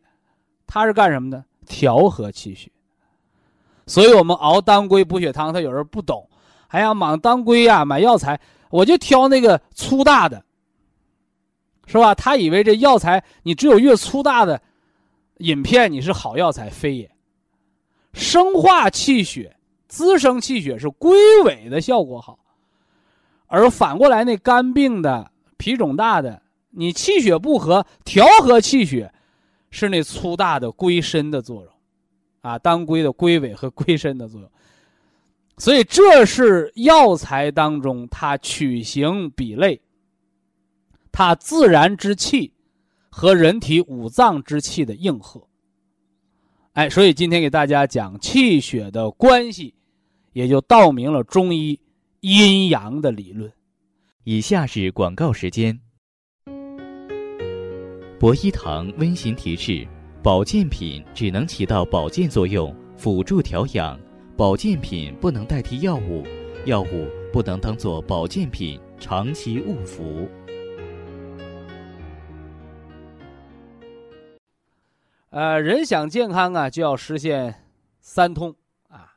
[0.73, 1.45] 它是干什么的？
[1.67, 2.71] 调和气血。
[3.87, 6.29] 所以我们熬当归补血汤，他有人不懂，
[6.69, 10.45] 还要买当归呀，买药材，我就挑那个粗大的，
[11.87, 12.15] 是吧？
[12.15, 14.63] 他以为这药材你只有越粗大的
[15.39, 17.11] 饮片，你是好药材，非也。
[18.13, 19.57] 生化气血、
[19.89, 22.39] 滋生气血是龟尾的效果好。
[23.49, 29.13] 而反过来，那肝病的、脾肿大的，你气血不和，调和气血，
[29.71, 31.73] 是那粗大的龟身的作用，
[32.41, 34.51] 啊，当归的龟尾和龟身的作用。
[35.59, 39.81] 所以这是药材当中它取形比类，
[41.13, 42.53] 它自然之气
[43.11, 45.47] 和人体五脏之气的应和。
[46.73, 49.75] 哎，所以今天给大家讲气血的关系，
[50.33, 51.79] 也就道明了中医
[52.21, 53.53] 阴阳的理论。
[54.25, 55.79] 以下是广告时间。
[58.21, 59.89] 博一堂温馨提示：
[60.23, 63.99] 保健品只能起到保健作用，辅助调养。
[64.37, 66.23] 保健品不能代替药物，
[66.67, 70.29] 药物不能当做保健品长期误服。
[75.31, 77.65] 呃，人想健康啊，就要实现
[78.03, 78.55] 三通
[78.91, 79.15] 啊。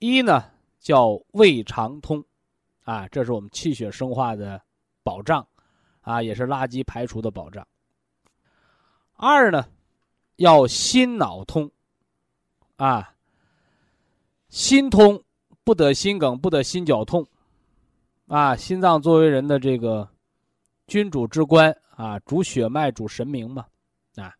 [0.00, 0.44] 一呢
[0.78, 2.22] 叫胃肠通，
[2.84, 4.60] 啊，这是我们气血生化的
[5.02, 5.46] 保障，
[6.02, 7.66] 啊，也是垃圾排除的保障。
[9.24, 9.64] 二呢
[10.34, 11.70] 要心脑通，
[12.74, 13.14] 啊。
[14.48, 15.22] 心通
[15.62, 17.24] 不得心梗，不得心绞痛，
[18.26, 20.06] 啊，心脏作为人的这个
[20.88, 23.64] 君主之官啊，主血脉，主神明嘛，
[24.16, 24.34] 啊，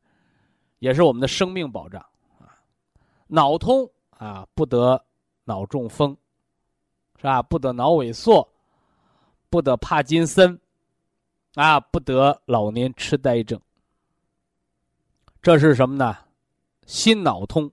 [0.80, 2.04] 也是我们的生命保障
[2.40, 2.50] 啊。
[3.28, 5.00] 脑通啊，不得
[5.44, 6.14] 脑中风，
[7.18, 7.40] 是吧？
[7.40, 8.46] 不得脑萎缩，
[9.48, 10.60] 不得帕金森，
[11.54, 13.58] 啊，不得老年痴呆症。
[15.42, 16.16] 这是什么呢？
[16.86, 17.70] 心脑通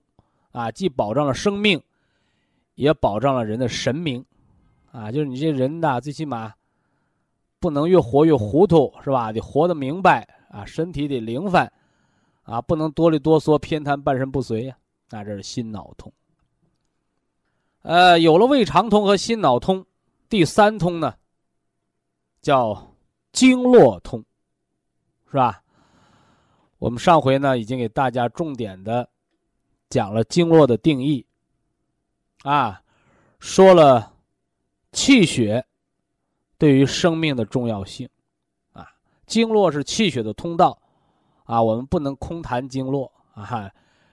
[0.50, 1.80] 啊，既保障了生命。
[2.76, 4.24] 也保障了人的神明，
[4.90, 6.54] 啊，就是你这人呐，最起码
[7.58, 9.30] 不能越活越糊涂，是吧？
[9.30, 11.70] 得活得明白啊，身体得灵泛，
[12.44, 14.74] 啊，不能哆里哆嗦、偏瘫、半身不遂呀。
[15.10, 16.10] 那这是心脑通。
[17.82, 19.84] 呃，有了胃肠通和心脑通，
[20.30, 21.14] 第三通呢，
[22.40, 22.94] 叫
[23.30, 24.24] 经络通，
[25.26, 25.62] 是吧？
[26.80, 29.08] 我们上回呢已经给大家重点的
[29.90, 31.24] 讲了经络的定义。
[32.42, 32.82] 啊，
[33.38, 34.14] 说了
[34.92, 35.66] 气血
[36.56, 38.08] 对于生命的重要性，
[38.72, 38.88] 啊，
[39.26, 40.80] 经络是气血的通道，
[41.44, 43.70] 啊，我们不能空谈经络啊，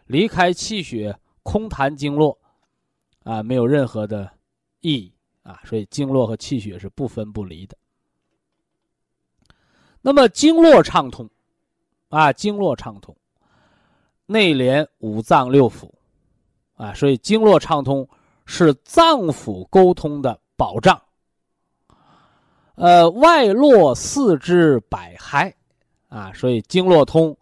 [0.08, 2.38] 离开气血空谈经络，
[3.24, 4.30] 啊，没有任何的
[4.82, 7.78] 意义啊，所以经络和气血是不分不离的。
[10.02, 11.30] 那么经络畅通，
[12.10, 13.16] 啊，经络畅通，
[14.26, 15.90] 内连五脏六腑，
[16.76, 18.08] 啊，所以经络畅通。
[18.50, 21.02] 是脏腑沟通的保障。
[22.76, 25.54] 呃，外络四肢百骸，
[26.08, 27.38] 啊，所以经络通，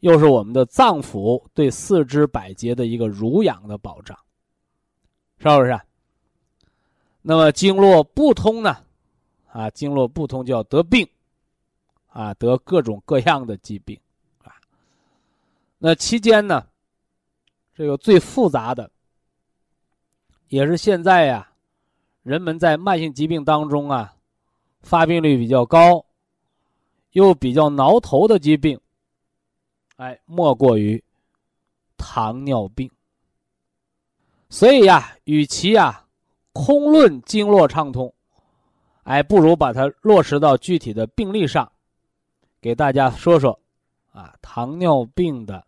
[0.00, 4.14] 又是我们的脏腑对四肢百节的一个濡养的保障，
[5.38, 5.80] 是不是？
[7.22, 8.76] 那么经络不通呢？
[9.50, 11.08] 啊，经络不通就要得病，
[12.18, 13.96] 啊，得各种各样的疾病，
[14.42, 14.50] 啊。
[15.78, 16.66] 那期间呢，
[17.72, 18.90] 这个最复杂的。
[20.48, 21.48] 也是现在呀，
[22.24, 24.16] 人们在慢性疾病当中啊，
[24.80, 26.04] 发病率比较高，
[27.12, 28.80] 又比较挠头的疾病，
[29.94, 31.00] 哎，莫过于
[31.96, 32.90] 糖尿病。
[34.48, 36.04] 所以呀，与其呀
[36.52, 38.12] 空论经络畅通，
[39.04, 41.70] 哎，不如把它落实到具体的病例上，
[42.60, 43.58] 给大家说说
[44.12, 45.66] 啊，糖尿病的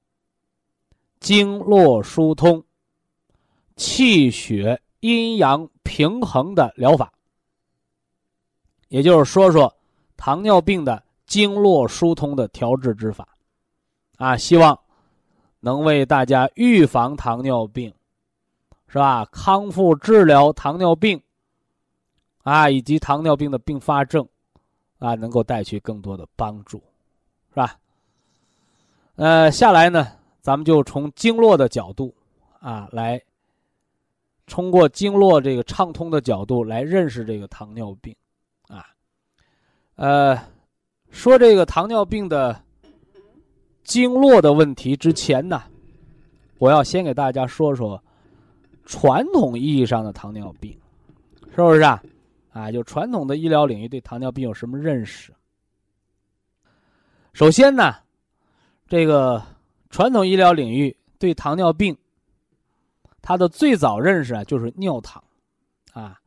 [1.19, 2.65] 经络疏通。
[3.77, 7.11] 气血阴阳平衡的疗法，
[8.89, 9.75] 也就是说说
[10.19, 13.27] 糖尿病的经络疏通的调治之法，
[14.19, 14.79] 啊，希望
[15.61, 17.91] 能为大家预防糖尿病，
[18.87, 19.25] 是吧？
[19.33, 21.19] 康复治疗糖尿病，
[22.43, 24.29] 啊，以及糖尿病的并发症，
[25.01, 26.79] 啊，能够带去更多的帮助，
[27.49, 27.77] 是吧？
[29.17, 30.07] 呃，下来呢，
[30.41, 32.15] 咱们就从经络的角度，
[32.61, 33.21] 啊，来。
[34.47, 38.13] 通过经络这个畅通的角度来认识这个糖尿病，
[38.67, 38.85] 啊，
[39.95, 40.37] 呃，
[41.13, 42.61] 说这个糖尿病的
[43.85, 45.63] 经络的问题之前呢，
[46.59, 48.03] 我要先给大家说说
[48.85, 50.77] 传统意义上的糖尿病，
[51.55, 52.03] 是不是啊？
[52.53, 55.35] 啊，就传统的医疗领域对糖尿病有什么认识？
[57.33, 57.95] 首先呢，
[58.89, 59.43] 这个
[59.89, 61.97] 传统医疗领域对糖尿病。
[63.23, 65.23] 他的最早认识啊，就是尿糖，
[65.93, 66.19] 啊，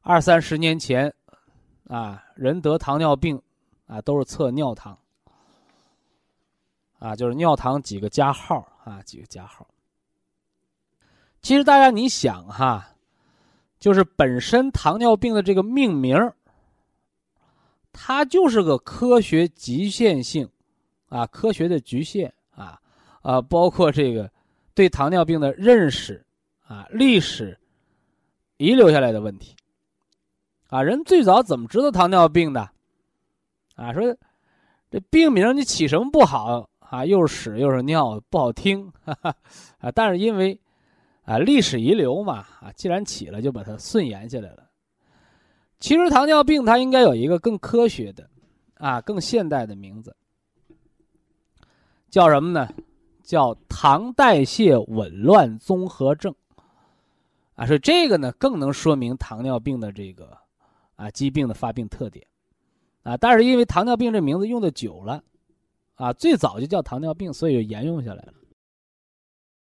[0.00, 1.14] 二三十年前，
[1.86, 3.38] 啊，人得糖尿病，
[3.86, 4.98] 啊，都是测尿糖，
[6.98, 9.66] 啊，就是尿糖几个加号啊，几个加号。
[11.42, 12.88] 其实大家你想哈，
[13.84, 16.16] 就是本身糖尿病的这个命名，
[17.92, 20.48] 它就是个科学局限性，
[21.10, 22.80] 啊，科学的局限啊
[23.20, 24.30] 啊，包括这个
[24.72, 26.24] 对糖尿病的认识
[26.66, 27.60] 啊、历史
[28.56, 29.54] 遗留下来的问题
[30.68, 30.82] 啊。
[30.82, 32.62] 人最早怎么知道糖尿病的？
[33.74, 34.16] 啊，说
[34.90, 37.04] 这病名你起什么不好啊？
[37.04, 39.36] 又是屎又是尿，不好听哈哈
[39.76, 39.92] 啊！
[39.92, 40.58] 但是因为
[41.24, 44.68] 啊历史遗留嘛啊，既然起了，就把它顺延下来了。
[45.80, 48.28] 其实糖尿病它应该有一个更科学的
[48.76, 50.14] 啊、更现代的名字，
[52.10, 52.68] 叫什么呢？
[53.22, 56.34] 叫糖代谢紊乱综合症。
[57.54, 60.36] 啊，所以这个呢更能说明糖尿病的这个
[60.96, 62.26] 啊疾病的发病特点。
[63.02, 65.22] 啊，但是因为糖尿病这名字用的久了，
[65.94, 68.34] 啊，最早就叫糖尿病，所以就沿用下来了。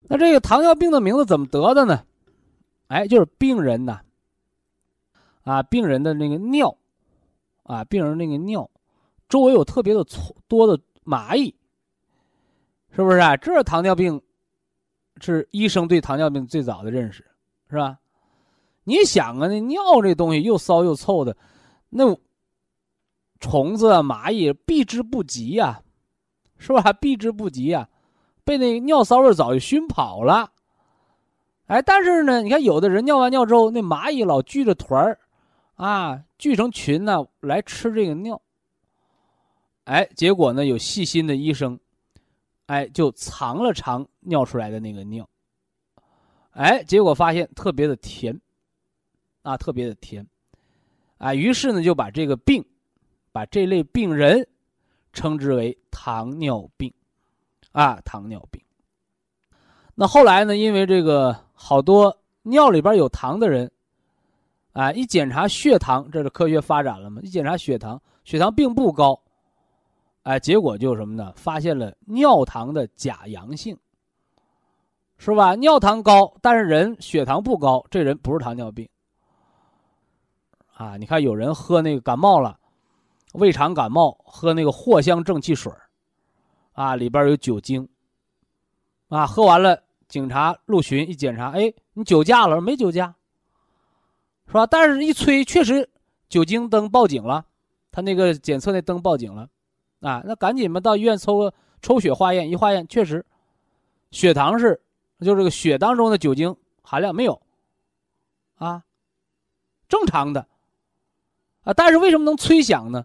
[0.01, 2.03] 那这个糖尿病的名字怎么得的呢？
[2.87, 4.01] 哎，就是病人呐，
[5.43, 6.77] 啊，病人的那个尿，
[7.63, 8.69] 啊，病人那个尿，
[9.27, 10.05] 周围有特别的
[10.47, 11.53] 多的蚂蚁，
[12.91, 13.35] 是不是啊？
[13.37, 14.21] 这是糖尿病，
[15.19, 17.25] 是医生对糖尿病最早的认识，
[17.69, 17.97] 是吧？
[18.83, 21.35] 你想啊，那尿这东西又骚又臭的，
[21.89, 22.17] 那。
[23.39, 25.79] 虫子啊、蚂蚁避之不及呀，
[26.57, 26.91] 是吧？
[26.93, 27.87] 避之不及呀，
[28.47, 30.49] 被那尿骚味早就熏跑了。
[31.67, 35.19] 哎，但是呢，你看有的人尿完尿之后，那蚂蚁老聚着团儿，
[35.75, 38.41] 啊，聚成群呢来吃这个尿。
[39.83, 41.77] 哎，结果呢，有细心的医生，
[42.67, 45.27] 哎，就尝了尝尿出来的那个尿。
[46.51, 48.39] 哎，结果发现特别的甜，
[49.43, 50.25] 啊，特别的甜，
[51.17, 52.65] 啊，于是呢就把这个病。
[53.29, 54.47] 把这类病人
[55.13, 56.91] 称之为糖尿病，
[57.77, 58.59] 啊，糖尿病。
[59.93, 60.57] 那后来呢？
[60.57, 63.71] 因为这个好多尿里边有糖的人，
[64.73, 67.21] 啊，一检查血糖，这是科学发展了嘛？
[67.21, 69.21] 一检查血糖，血糖并不高，
[70.23, 71.31] 哎，结果就什么呢？
[71.35, 73.77] 发现了尿糖的假阳性，
[75.19, 75.53] 是吧？
[75.53, 78.89] 尿糖高，但是人血糖不高，这人不是糖尿病。
[80.73, 82.57] 啊，你看有人喝那个感冒了。
[83.33, 85.71] 胃肠感冒喝那个藿香正气水
[86.77, 87.89] 啊，里边有酒精，
[89.09, 92.61] 啊，喝完了，警察陆巡一检查，哎，你酒驾了？
[92.61, 93.15] 没酒驾，
[94.45, 94.67] 是吧？
[94.67, 95.89] 但是一吹，确实
[96.29, 97.43] 酒精灯报警了，
[97.89, 99.49] 他那个检测那灯报警了，
[100.01, 101.51] 啊，那赶紧吧，到医院抽
[101.81, 103.25] 抽血化验，一化验确实，
[104.11, 104.79] 血糖是，
[105.21, 107.41] 就这个血当中的酒精含量没有，
[108.57, 108.83] 啊，
[109.89, 110.47] 正常的，
[111.63, 113.03] 啊，但是为什么能吹响呢？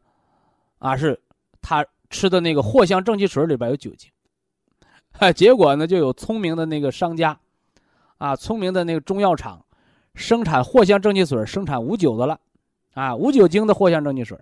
[0.78, 1.18] 啊，是
[1.62, 4.10] 他吃的那个藿香正气水里边有酒精，
[5.18, 7.40] 哎，结果呢，就有聪明的那个商家，
[8.18, 9.64] 啊，聪明的那个中药厂，
[10.14, 12.38] 生产藿香正气水，生产无酒的了，
[12.92, 14.38] 啊，无酒精的藿香正气水。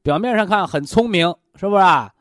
[0.00, 2.12] 表面上看很聪明，是不是啊？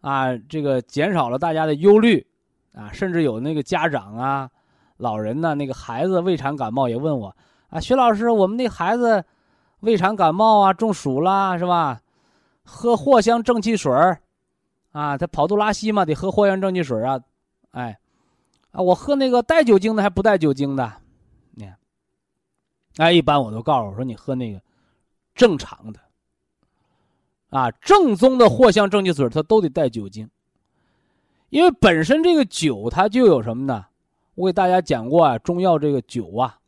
[0.00, 2.26] 啊，这个减少了大家的忧虑，
[2.74, 4.50] 啊，甚至有那个家长啊，
[4.96, 7.34] 老人呢，那个孩子胃肠感冒也问我，
[7.68, 9.24] 啊，徐老师，我们那孩子
[9.80, 12.00] 胃肠感冒啊，中暑啦，是吧？
[12.66, 14.20] 喝藿香正气水儿，
[14.90, 17.18] 啊，他跑肚拉稀嘛，得喝藿香正气水啊，
[17.70, 17.98] 哎，
[18.72, 20.92] 啊，我喝那个带酒精的还不带酒精的，
[21.52, 21.78] 你看，
[22.96, 24.60] 哎，一般我都告诉我说你喝那个
[25.34, 26.00] 正常的，
[27.50, 30.28] 啊，正宗的藿香正气水它都得带酒精，
[31.50, 33.86] 因为本身这个酒它就有什么呢？
[34.34, 36.58] 我给大家讲过啊，中药这个酒啊，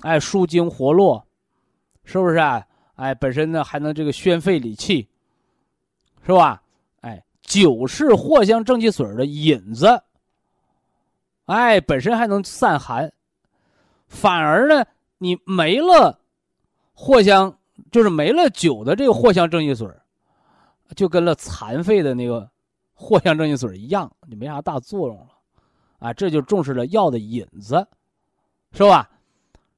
[0.00, 1.24] 哎，舒筋活络，
[2.02, 2.66] 是不是啊？
[2.96, 5.08] 哎，本身呢还能这个宣肺理气，
[6.24, 6.62] 是吧？
[7.00, 10.00] 哎，酒是藿香正气水的引子，
[11.46, 13.10] 哎，本身还能散寒，
[14.06, 14.84] 反而呢，
[15.18, 16.20] 你没了
[16.94, 17.58] 藿香，
[17.90, 19.88] 就是没了酒的这个藿香正气水，
[20.94, 22.48] 就跟了残废的那个
[22.94, 25.28] 藿香正气水一样，就没啥大作用了，
[25.98, 27.84] 啊，这就重视了药的引子，
[28.72, 29.08] 是吧？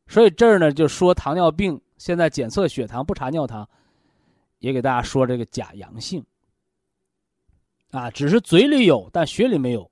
[0.08, 1.80] 所以这儿呢就说糖尿病。
[1.96, 3.68] 现在检测血糖不查尿糖，
[4.58, 6.24] 也给大家说这个假阳性。
[7.90, 9.88] 啊，只是嘴里有，但血里没有，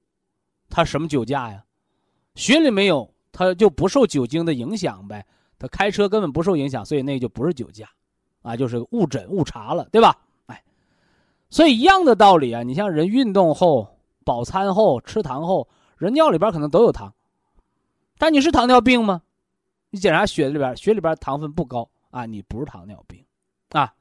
[0.68, 1.64] 他什么酒驾呀？
[2.34, 5.24] 血里没有，他就不受酒精的影响呗。
[5.59, 7.88] 他开车根本不受影响，所以那就不是酒驾，
[8.42, 10.18] 啊，就是误诊误查了，对吧？
[10.46, 10.64] 哎，
[11.48, 12.64] 所以一样的道理啊。
[12.64, 17.14] 你像人运动后、饱餐后、吃糖后，人尿里边可能都有糖，
[18.18, 19.22] 但你是糖尿病吗？
[19.93, 23.22] 你检查血里边，血里边糖分不高啊，你不是糖尿病，
[23.72, 23.93] 啊。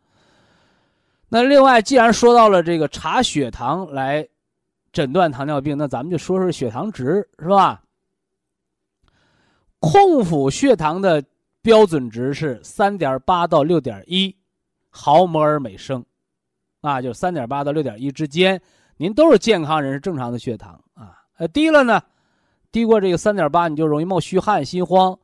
[1.27, 4.25] 那另外，既然说到了这个查血糖来
[4.93, 7.83] 诊断糖尿病，那咱们就说说血糖值，是吧？
[9.79, 11.21] 空腹血糖的
[11.61, 14.33] 标准值是三点八到六点一
[14.89, 16.05] 毫摩尔每升，
[16.79, 18.61] 啊，就三点八到六点一之间。
[18.95, 21.17] 您都是健康人，是正常的血糖啊。
[21.37, 22.01] 呃，低了呢，
[22.71, 25.17] 低过这个三点八，你就容易冒虚汗、心慌，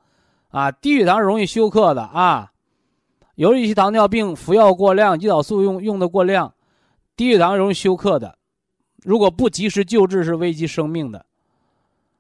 [0.49, 2.51] 啊，低血糖容易休克的啊。
[3.35, 6.53] 由于一些糖尿病服药过量，胰岛素用用的过量，
[7.15, 8.37] 低血糖容易休克的，
[9.03, 11.25] 如果不及时救治，是危及生命的。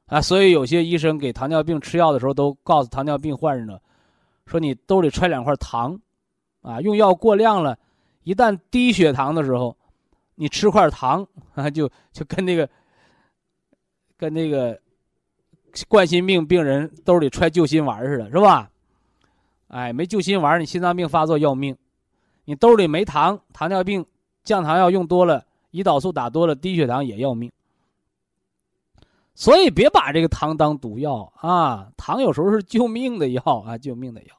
[0.05, 3.81] 啊，所以有些医生给糖尿病吃药的时候，都告诉糖尿病患者，
[4.45, 5.99] 说你兜里揣两块糖，
[6.61, 7.77] 啊，用药过量了，
[8.23, 9.75] 一旦低血糖的时候，
[10.35, 12.69] 你吃块糖啊， 就就跟那个，
[14.17, 14.79] 跟那个，
[15.87, 18.69] 冠心病病人兜里揣救心丸似的，是吧？
[19.67, 21.75] 哎，没救心丸，你心脏病发作要命；
[22.45, 24.05] 你兜里没糖，糖尿病
[24.43, 27.51] 降糖药用多了，胰岛素打多了，低血糖也要命。
[29.35, 31.91] 所以别把这个糖当毒药啊！
[31.95, 34.35] 糖有时候是救命的药啊，救命的药，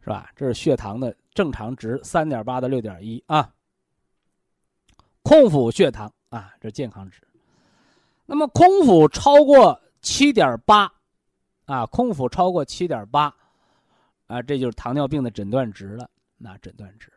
[0.00, 0.30] 是吧？
[0.36, 3.50] 这是血糖的正常值，三点八到六点一啊。
[5.22, 7.22] 空腹血糖啊，这健康值。
[8.24, 10.92] 那么空腹超过七点八，
[11.66, 13.34] 啊，空腹超过七点八，
[14.26, 17.12] 啊，这就是糖尿病的诊断值了，那诊断值。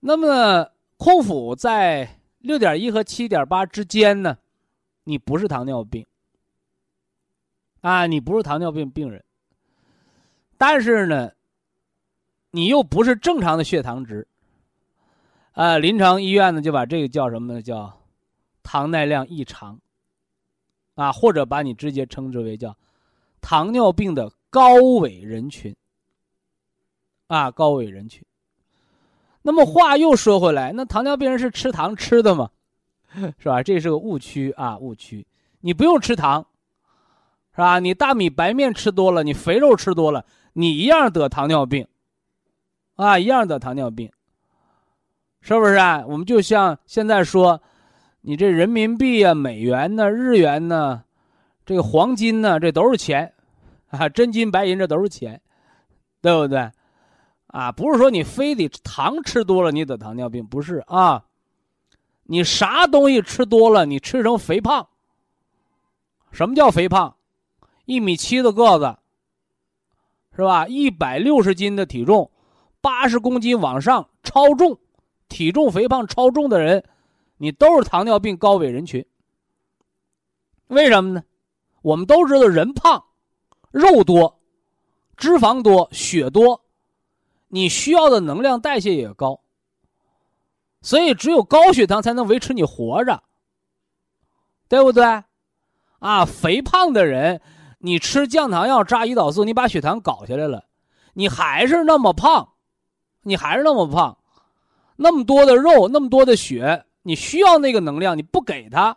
[0.00, 4.38] 那么空腹在六点一和七点八之间呢？
[5.04, 6.06] 你不是糖尿病，
[7.80, 9.24] 啊，你不是糖尿病病人，
[10.58, 11.32] 但是呢，
[12.50, 14.28] 你又不是正常的血糖值，
[15.52, 17.62] 啊，临床医院呢就把这个叫什么呢？
[17.62, 18.00] 叫
[18.62, 19.80] 糖耐量异常，
[20.98, 22.76] 啊，或者把你直接称之为叫
[23.40, 25.72] 糖尿病的高危人群，
[27.28, 28.24] 啊，高危人群。
[29.42, 32.50] 那么话又说回来，那糖尿病人是吃糖吃的吗？
[33.38, 33.62] 是吧？
[33.62, 35.24] 这是个误区啊，误区。
[35.60, 36.44] 你不用吃糖，
[37.52, 37.78] 是吧？
[37.78, 41.86] 你大米白面吃多了，你肥肉吃多了，你一样得糖尿病，
[42.96, 44.10] 啊，一样得糖尿病，
[45.42, 46.04] 是不是啊？
[46.08, 47.62] 我们就像现在说，
[48.28, 51.02] 你这人民币啊、美元呢、日元呢，
[51.64, 53.32] 这个黄金呢，这都是钱，
[53.86, 55.40] 啊，真金白银这都是钱，
[56.20, 56.70] 对不对？
[57.46, 61.24] 啊，不是说你非得糖吃多了你得糖尿病，不是啊。
[62.24, 64.86] 你啥东西吃多了，你吃成肥胖。
[66.30, 67.16] 什么叫肥胖？
[67.86, 68.98] 一米七的个子，
[70.36, 70.66] 是吧？
[70.66, 72.30] 一百六十斤的体重，
[72.82, 74.78] 八十公斤往上超重，
[75.30, 76.84] 体重肥胖超重的人，
[77.38, 79.06] 你都是糖尿病高危人群。
[80.66, 81.22] 为什么呢？
[81.80, 83.04] 我们都知道，人胖，
[83.70, 84.40] 肉多，
[85.16, 86.64] 脂肪多，血多，
[87.48, 89.40] 你需要的能量代谢也高。
[90.82, 93.22] 所以，只有高血糖才能维持你活着，
[94.68, 95.24] 对不对？
[95.98, 97.40] 啊，肥胖的人，
[97.78, 100.66] 你吃降糖药、扎胰岛素，你把血糖搞下来了，
[101.14, 102.54] 你还是那么胖，
[103.22, 104.18] 你还是那么胖，
[104.96, 108.96] 那么多的肉，那么多的血，你需要那个能量，你不给他，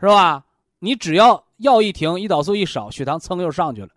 [0.00, 0.44] 是吧？
[0.78, 3.88] 你只要药一停，胰岛素一少，血糖蹭又上去了。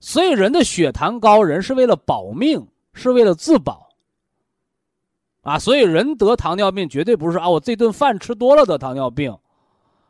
[0.00, 3.88] 所以，人的血糖高，人是为了保命，是为了自保。
[5.42, 9.36] 啊，所以人得糖尿病绝对不是啊，我这顿饭吃多了得糖尿病，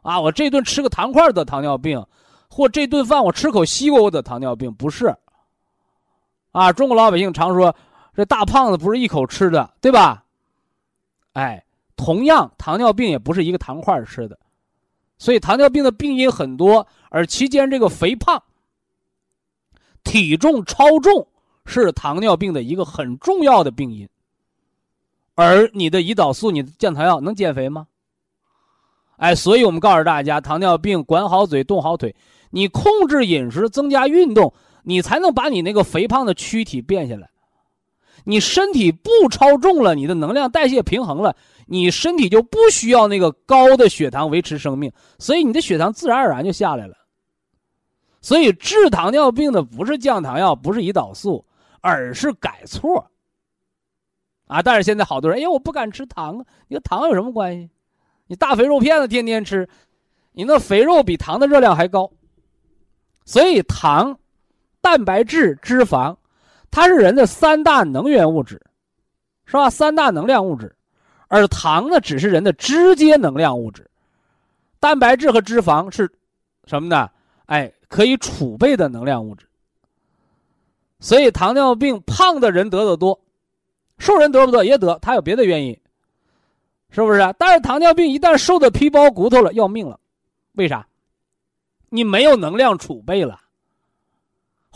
[0.02, 2.04] 啊，我这顿吃个糖块得糖尿病，
[2.48, 5.14] 或这顿饭我吃口西瓜我得糖尿病，不是。
[6.52, 7.74] 啊，中国老百姓常说，
[8.14, 10.23] 这大胖子不是一口吃的，对吧？
[11.34, 11.64] 哎，
[11.94, 14.38] 同样糖尿病也不是一个糖块吃的，
[15.18, 18.42] 所以糖尿病的病因很多，而其间这个肥胖、
[20.02, 21.26] 体重超重
[21.66, 24.08] 是糖尿病的一个很重要的病因。
[25.34, 27.88] 而你的胰岛素、你的降糖药能减肥吗？
[29.16, 32.14] 哎，所以我们告诉大家，糖尿病管好嘴、动好腿，
[32.50, 34.54] 你控制饮食、增加运动，
[34.84, 37.28] 你才能把你那个肥胖的躯体变下来。
[38.24, 46.96] 你身体不超重了，你的能量代谢平衡了，你身体就不需要那个高的血糖维持生命，所以你的血糖自然而然就下来了。
[48.20, 51.44] 所以治糖尿病的不是降糖药，不是胰岛素，
[51.80, 53.10] 而是改错。
[54.46, 54.60] 啊！
[54.62, 56.44] 但是现在好多人，哎呀，我不敢吃糖啊！
[56.68, 57.70] 你跟糖有什么关系？
[58.26, 59.68] 你大肥肉片子天天吃，
[60.32, 62.10] 你那肥肉比糖的热量还高。
[63.24, 64.18] 所以糖、
[64.82, 66.14] 蛋白质、脂肪，
[66.74, 68.60] 它是人的三大能源物质，
[69.46, 69.70] 是吧？
[69.70, 70.74] 三大能量物质，
[71.28, 73.88] 而糖呢，只是人的直接能量物质。
[74.80, 76.10] 蛋白质和脂肪是
[76.66, 77.08] 什么呢？
[77.46, 79.46] 哎，可以储备的能量物质。
[80.98, 83.16] 所以糖尿病胖的人得的多。
[83.98, 85.80] 瘦人得不得也得，他有别的原因，
[86.90, 87.20] 是不是？
[87.38, 90.00] 但是糖尿病一旦瘦的皮包骨头了，要命了，
[90.54, 90.84] 为啥？
[91.88, 93.42] 你没有能量储备了。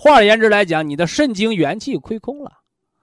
[0.01, 2.53] 换而言之来讲，你的肾精元气亏空了，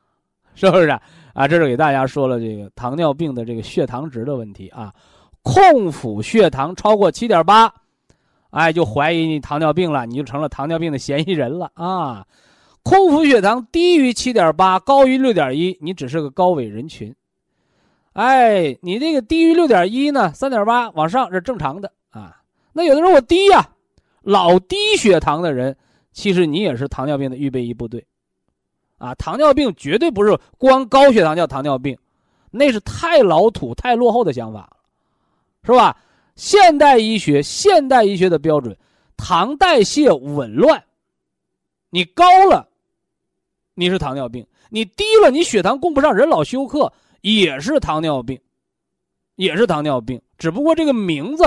[0.55, 0.87] 是不是？
[1.33, 4.93] 啊，这是给大家说了这个糖尿病的这个血糖值的问题啊，
[5.41, 7.69] 空腹血糖超过七点八，
[8.51, 12.25] 哎，就怀疑你糖尿病了，你就成了糖尿病的嫌疑人了啊。
[12.81, 17.13] 空腹血糖低于七点八，高于六点一，你只是个高危人群。
[18.13, 22.37] 哎，你这个低于六点一呢，三点八往上是正常的啊。
[22.71, 23.67] 那有的人我低呀，
[24.21, 25.75] 老低血糖的人，
[26.15, 28.03] 其实你也是糖尿病的预备役部队。
[28.97, 31.95] 啊，糖尿病绝对不是光高血糖叫糖尿病，
[32.49, 34.77] 那是太老土、太落后的想法了，
[35.65, 35.95] 是吧？
[36.37, 38.75] 现代医学，现代医学的标准，
[39.17, 40.81] 糖代谢紊乱，
[41.89, 42.67] 你高了，
[43.73, 48.39] 你是糖尿病；你低了，你血糖供不上，人老休克，也是糖尿病，
[49.35, 50.19] 也是糖尿病。
[50.37, 51.43] 只不过这个名字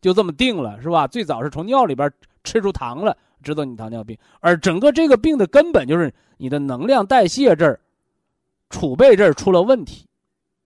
[0.00, 1.06] 就这么定了，是吧？
[1.06, 2.12] 最早是从尿里边
[2.42, 3.16] 吃出糖了。
[3.48, 7.80] 知道你糖尿病，而整个这个病的根本就是你的能量代谢这儿、
[8.68, 10.06] 储备这儿出了问题，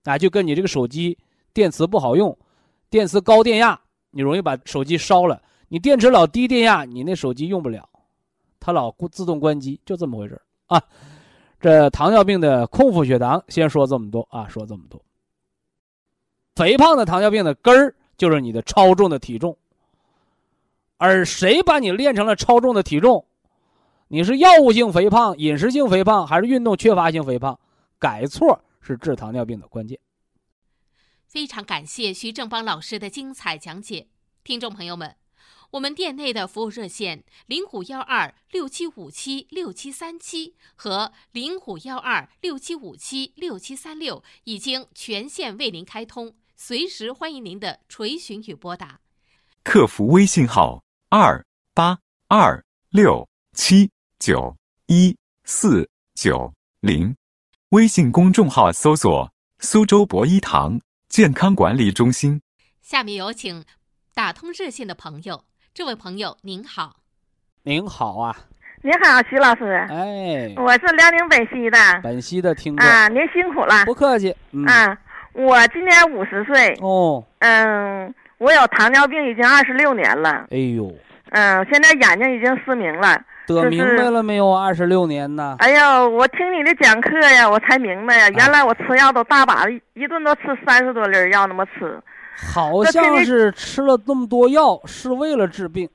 [0.03, 1.16] 啊，就跟你这个手机
[1.55, 2.37] 电池不好用，
[2.91, 3.80] 电池高电压，
[4.11, 7.89] 你容易把手机烧了；你电池老低电压，你那手机用不了，
[8.59, 10.83] 它老自动关机，就这么回事啊。
[11.61, 15.01] 这糖尿病的空腹血糖，先说这么多啊，说这么多。
[16.57, 19.57] 肥胖的糖尿病的根儿就是你的超重的体重。
[21.03, 23.26] 而谁把你练成了超重的体重？
[24.07, 27.59] 你是药物性肥胖、饮食性肥胖，还是运动缺乏性肥胖？
[27.98, 29.98] 改错是治糖尿病的关键。
[31.26, 34.07] 非常感谢徐正邦老师的精彩讲解，
[34.44, 35.16] 听众朋友们，
[35.72, 49.00] 我们店内的服务热线零五幺二六七五七六七三七和零五幺二六七五七六七三六已经全线为您开通，随时欢迎您的垂询与拨打。
[49.64, 50.80] 客服微信号。
[51.15, 51.45] 二
[51.75, 54.57] 八二六七九
[54.87, 57.15] 一四九零，
[57.69, 62.41] 微信公众号搜索“苏州博一堂健康管理中心”。
[62.81, 63.63] 下面有请
[64.15, 65.45] 打通热线的朋友，
[65.75, 66.97] 这位朋友您好，
[67.65, 68.35] 您好啊，
[68.81, 72.75] 您好，徐老师，哎，我是辽宁本溪的，本溪的听。
[72.75, 74.35] 众啊，您辛苦了，不客气，
[74.67, 74.99] 啊，
[75.35, 78.15] 我今年五十岁，哦，嗯。
[78.43, 80.47] 我有糖尿病已经二十六年了。
[80.51, 80.93] 哎呦，
[81.30, 83.16] 嗯，现在眼睛已经失明了。
[83.47, 84.53] 得明白了没有？
[84.53, 85.55] 二十六年呢？
[85.61, 88.28] 哎呀，我听你的讲课呀，我才明白呀。
[88.30, 91.97] 原来我吃药都大把，一顿都吃三十多粒药那么吃。
[92.34, 95.88] 好像是吃了那么多药是为了治病，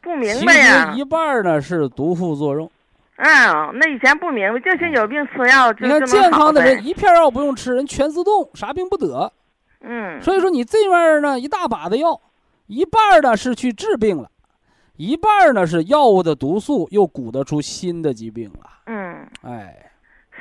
[0.00, 0.94] 不明白呀。
[0.96, 2.70] 一半呢是毒副作用。
[3.16, 5.70] 嗯，那以前不明白，就是有病吃药。
[5.78, 9.30] 你看健康的人一片药不用吃，人全自动，啥病不得。
[9.82, 12.20] 嗯，所以说你这面呢一大把的药，
[12.66, 14.30] 一半呢是去治病了，
[14.96, 18.70] 一半呢是药物的毒素又鼓得出新的疾病了。
[18.86, 19.90] 嗯，哎，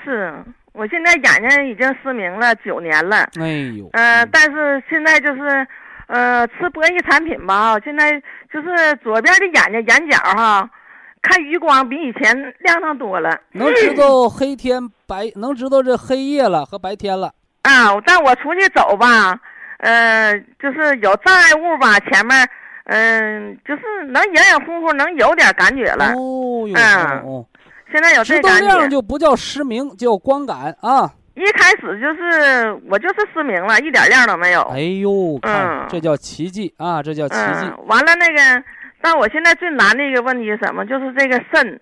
[0.04, 3.28] 是我现在眼睛已经失明了九年了。
[3.40, 5.68] 哎呦，呃，但是现在就是，
[6.08, 8.22] 呃，吃博弈产品吧，现在
[8.54, 10.70] 就是左边的眼睛眼角哈，
[11.22, 17.34] 看余光比以前亮堂多了，能知道黑天白，能知道这黑夜了和白天了。
[17.64, 19.40] 啊，但我出去走吧，
[19.78, 22.50] 呃，就是有障碍物吧，前面，
[22.86, 26.14] 嗯，就是能隐隐乎乎能有点感觉了。
[26.16, 27.46] 哦哟，嗯，
[27.92, 28.68] 现在有这感觉。
[28.68, 31.12] 量就不叫失明，叫光感啊。
[31.36, 34.62] 一开始就是我就是失明了，一点亮都没有。
[34.74, 37.72] 哎呦，看这叫奇迹啊，这叫奇迹。
[37.86, 38.64] 完了那个，
[39.02, 40.86] 但我现在最难的一个问题是什么？
[40.86, 41.80] 就是这个肾，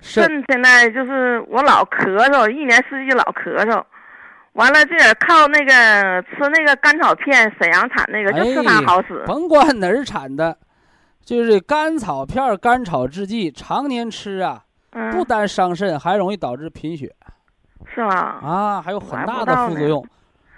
[0.00, 3.82] 肾现在就是我老咳嗽，一年四季老咳嗽。
[4.54, 9.22] 完了，这也靠那个吃那个甘草片，沈阳产那个，就吃它好使。
[9.26, 10.56] 甭管哪儿产的，
[11.24, 14.64] 就是甘草片、甘草制剂，常年吃啊，
[15.12, 17.14] 不单伤肾，还容易导致贫血。
[17.94, 18.10] 是吗？
[18.16, 20.04] 啊，还有很大的副作用，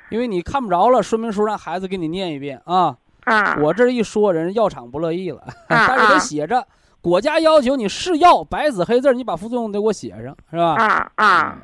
[0.09, 2.97] 因为你看不着了，说明书让孩子给你念一遍啊。
[3.25, 3.57] 啊。
[3.61, 6.67] 我这一说，人药厂不乐意了， 但是得写着，
[7.03, 10.75] 国家要求你试药，白纸黑字，你把副作用得给我写上，是吧？
[10.77, 11.59] 啊啊。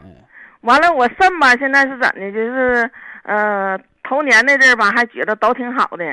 [0.66, 2.32] 完了，我肾吧，现在是怎的？
[2.32, 2.90] 就是，
[3.22, 6.04] 呃，头年那阵儿吧，还觉得都挺好的。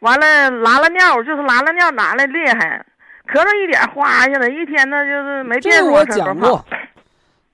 [0.00, 2.84] 完了，拉了尿，就是拉了尿，拿来厉害，
[3.32, 6.04] 咳嗽一点哗下来，一天呢就是没变过。
[6.04, 6.64] 这我讲过，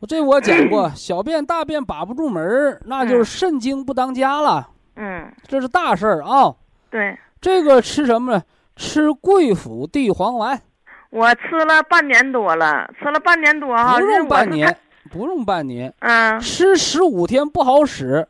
[0.00, 4.66] 我这我讲过， 小便大便把不住门那就是肾精不当家了。
[4.96, 6.52] 嗯，这是大事儿啊。
[6.90, 8.42] 对，这个吃什么呢？
[8.76, 10.58] 吃桂附地黄丸。
[11.10, 13.98] 我吃了半年多了，吃了半年多哈。
[13.98, 14.74] 不用半年。
[15.08, 18.26] 不用半年，嗯，吃十五天不好使，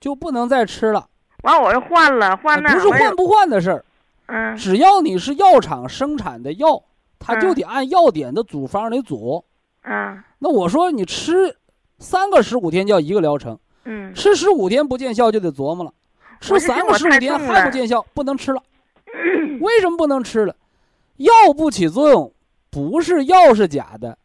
[0.00, 1.08] 就不能再吃了。
[1.42, 3.84] 完，我又换了，换那不是换不换的事儿，
[4.26, 6.80] 嗯，只要你是药厂生产的药，
[7.18, 9.44] 它就得按药典的组方来组。
[9.82, 11.56] 嗯，那我说你吃
[11.98, 15.92] 三个十五天叫一个疗程，嗯，吃十五天不见效就得琢磨了，
[16.40, 18.62] 吃三个十五天还不见效，不能吃了。
[19.60, 20.54] 为什么不能吃了？
[21.16, 22.32] 药不起作用，
[22.70, 24.16] 不是药是假的，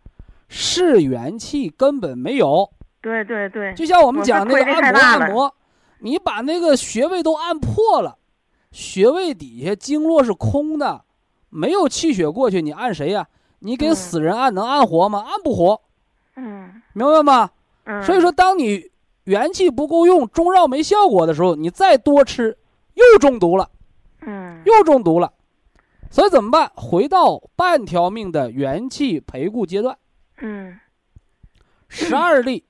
[0.48, 2.70] 是元气根本没有。
[3.02, 5.56] 对对对，就像我们讲那个按摩按摩，
[6.00, 8.18] 你把那个穴位都按破了，
[8.72, 11.04] 穴位底下经络是空的，
[11.50, 13.28] 没有气血过去，你按谁呀？
[13.60, 15.24] 你给死人按能按活吗？
[15.28, 15.82] 按不活。
[16.36, 17.50] 嗯，明白吗？
[17.86, 18.04] 嗯。
[18.04, 18.92] 所以说，当你
[19.24, 22.58] 元气不够用，中药没效果的时候，你再多吃，
[22.94, 23.70] 又中毒了。
[24.22, 24.62] 嗯。
[24.66, 25.34] 又中毒了，
[26.12, 26.72] 所以怎么办？
[26.76, 29.98] 回到半条命的元气培固阶段。
[30.38, 30.80] 嗯。
[31.88, 32.66] 十二粒，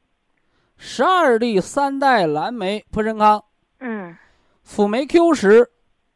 [0.77, 3.43] 十二粒三代蓝莓普参康。
[3.79, 4.15] 嗯。
[4.63, 5.71] 辅酶 Q 十，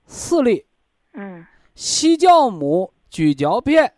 [0.06, 0.66] 四粒。
[1.14, 1.45] 嗯。
[1.74, 3.93] 西酵母咀嚼片，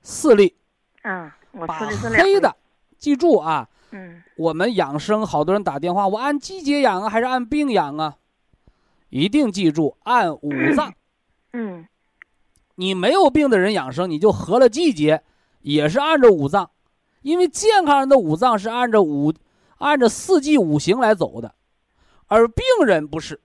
[0.00, 0.56] 四粒。
[1.02, 2.56] 嗯，我把黑的。
[2.96, 8.16] 记住啊，嗯，我们养生好多人打电话，我按季节养啊，还是按病养啊？
[9.10, 10.94] 一定记住按五脏。
[11.52, 11.86] 嗯，
[12.76, 15.22] 你没有病的人养生，你就合了季节，
[15.60, 16.70] 也是按照五脏，
[17.22, 19.32] 因为健康人的五脏是按照五，
[19.78, 21.54] 按照四季五行来走的，
[22.26, 23.40] 而病人不是。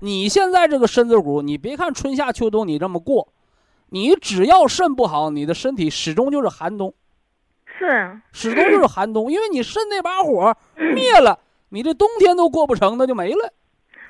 [0.00, 3.32] 你现在这个身子骨，你别看春夏秋冬你这么过，
[3.88, 6.94] 你只要肾不好，你的身体始终就是寒冬。
[7.78, 10.54] 是，始终就是寒冬，因为你肾那把火
[10.94, 11.38] 灭了，
[11.70, 13.52] 你这冬天都过不成，那就没了。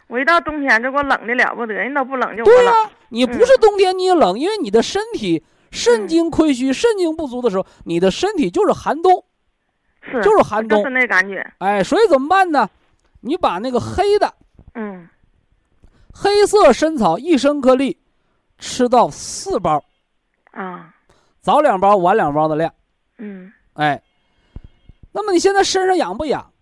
[0.09, 2.73] 我一到冬天这给我冷的了不得，人都不冷就对呀，
[3.09, 5.45] 你不是冬天你也冷，因为你的身体
[5.77, 9.25] 肾精亏虚、肾精不足的时候，你的身体就是寒冬，
[10.03, 11.47] 是就是寒冬，是那感觉。
[11.59, 12.69] 哎，所以怎么办呢？
[13.21, 14.35] 你把那个黑的，
[14.75, 15.09] 嗯，
[16.13, 17.99] 黑色参草一升颗粒，
[18.59, 19.85] 吃到四包，
[20.53, 20.95] 啊，
[21.41, 22.73] 早两包，晚两包的量。
[23.19, 24.01] 嗯，哎，
[25.13, 26.53] 那么你现在身上痒不痒？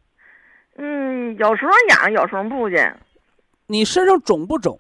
[0.76, 2.96] 嗯，有时候痒，有时候不痒。
[3.66, 4.78] 你身上肿不肿？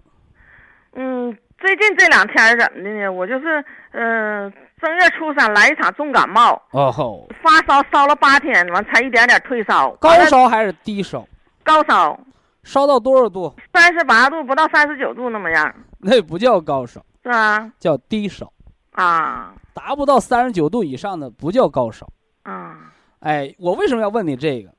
[0.94, 3.12] 嗯，最近这两天怎么的呢？
[3.12, 3.64] 我就是，
[3.96, 9.92] 嗯，正月初三来一场重感冒，哦吼，发烧烧了八天，完才一点点退烧。
[10.00, 11.24] 高烧还是低烧？
[11.62, 12.18] 高烧。
[12.64, 13.54] 烧到多少度？
[13.72, 15.72] 三十八度，不到三十九度那么样。
[15.98, 17.70] 那不叫高烧，是吧？
[17.78, 18.52] 叫低烧。
[18.92, 19.54] 啊。
[19.72, 22.10] 达不到三十九度以上的不叫高烧。
[22.42, 22.92] 啊。
[23.20, 24.74] 哎，我为什么要问你这个？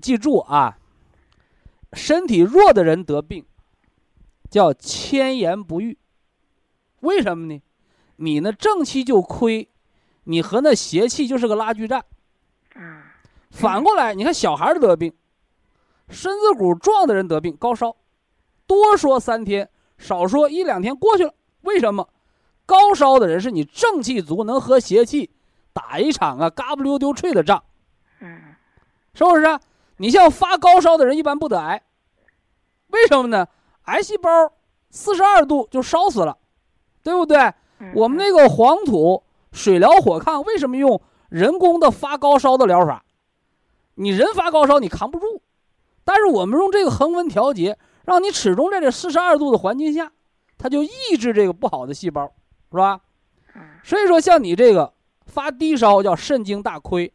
[0.00, 0.78] 记住啊，
[1.92, 3.44] 身体弱的人得病，
[4.48, 5.98] 叫千言不愈。
[7.00, 7.60] 为什么呢？
[8.16, 9.68] 你那正气就亏，
[10.24, 12.04] 你和那邪气就是个拉锯战。
[13.50, 15.14] 反过来，你看小孩得病，
[16.08, 17.96] 身子骨壮的人得病高烧，
[18.66, 21.32] 多说三天，少说一两天过去了。
[21.62, 22.08] 为什么？
[22.66, 25.30] 高烧的人是你正气足，能和邪气
[25.72, 27.62] 打一场啊嘎不溜丢脆的仗。
[28.20, 28.56] 嗯，
[29.14, 29.44] 是不是？
[29.44, 29.60] 啊？
[29.98, 31.82] 你像发高烧的人一般不得癌，
[32.88, 33.46] 为什么呢？
[33.84, 34.28] 癌细胞
[34.90, 36.36] 四十二度就烧死了，
[37.02, 37.54] 对不对？
[37.94, 39.22] 我们那个黄土
[39.52, 43.02] 水疗火炕为什么用人工的发高烧的疗法？
[43.94, 45.40] 你人发高烧你扛不住，
[46.04, 50.12] 但是我们用这个恒温调节，让你始终在这四十二度的环境下，
[50.58, 52.30] 它就抑制这个不好的细胞，
[52.70, 53.00] 是吧？
[53.82, 54.92] 所以说像你这个
[55.24, 57.10] 发低烧叫肾精大亏。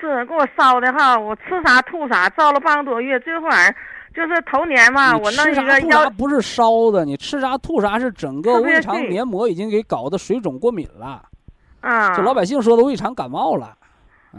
[0.00, 3.74] 是给我烧的哈，我吃啥吐啥，烧了半个多月，最后玩意儿
[4.14, 11.20] 就是头年嘛，我弄一个药不是烧的，你吃啥吐啥是整个胃肠黏膜已经给搞得水肿过敏了，
[11.80, 13.76] 啊，就老百姓说的胃肠感冒了。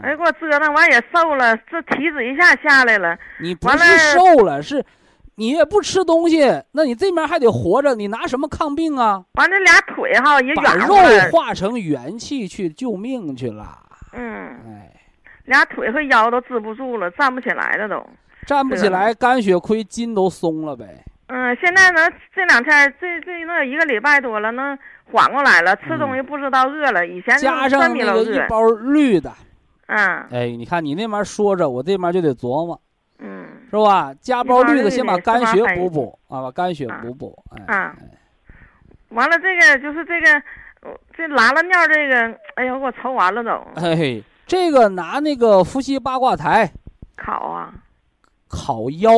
[0.02, 3.16] 哎，给我折腾完也瘦了，这体脂一下下来了。
[3.40, 4.84] 你不是瘦了，是，
[5.34, 6.40] 你也不吃东西，
[6.72, 9.24] 那你这面还得活着，你拿什么抗病啊？
[9.34, 10.94] 完这俩腿哈也把肉
[11.30, 13.78] 化成元气去救命去了。
[14.12, 14.92] 嗯，哎。
[15.44, 18.04] 俩腿和腰都支不住了，站不起来了都，
[18.46, 21.04] 站不起来，肝血亏，筋都松了呗。
[21.26, 24.78] 嗯，现在能，这两天这这那一个礼拜多了，能
[25.10, 29.32] 缓过来了，吃东西不知道饿了，以前加上那个一包绿的，
[29.88, 29.98] 嗯，
[30.30, 32.80] 哎，你看你那边说着，我这边就得琢磨，
[33.18, 34.14] 嗯，是吧？
[34.20, 36.16] 加包绿的，先把肝血补补。
[36.28, 37.36] 啊，把肝血补补，
[37.66, 37.92] 哎，
[39.08, 40.42] 完了这个就是这个，
[41.16, 44.22] 这拉了尿这个，哎呀，给我愁完了都，哎。
[44.46, 46.70] 这个拿那个伏羲八卦台
[47.16, 47.74] 烤啊，
[48.48, 49.10] 烤腰。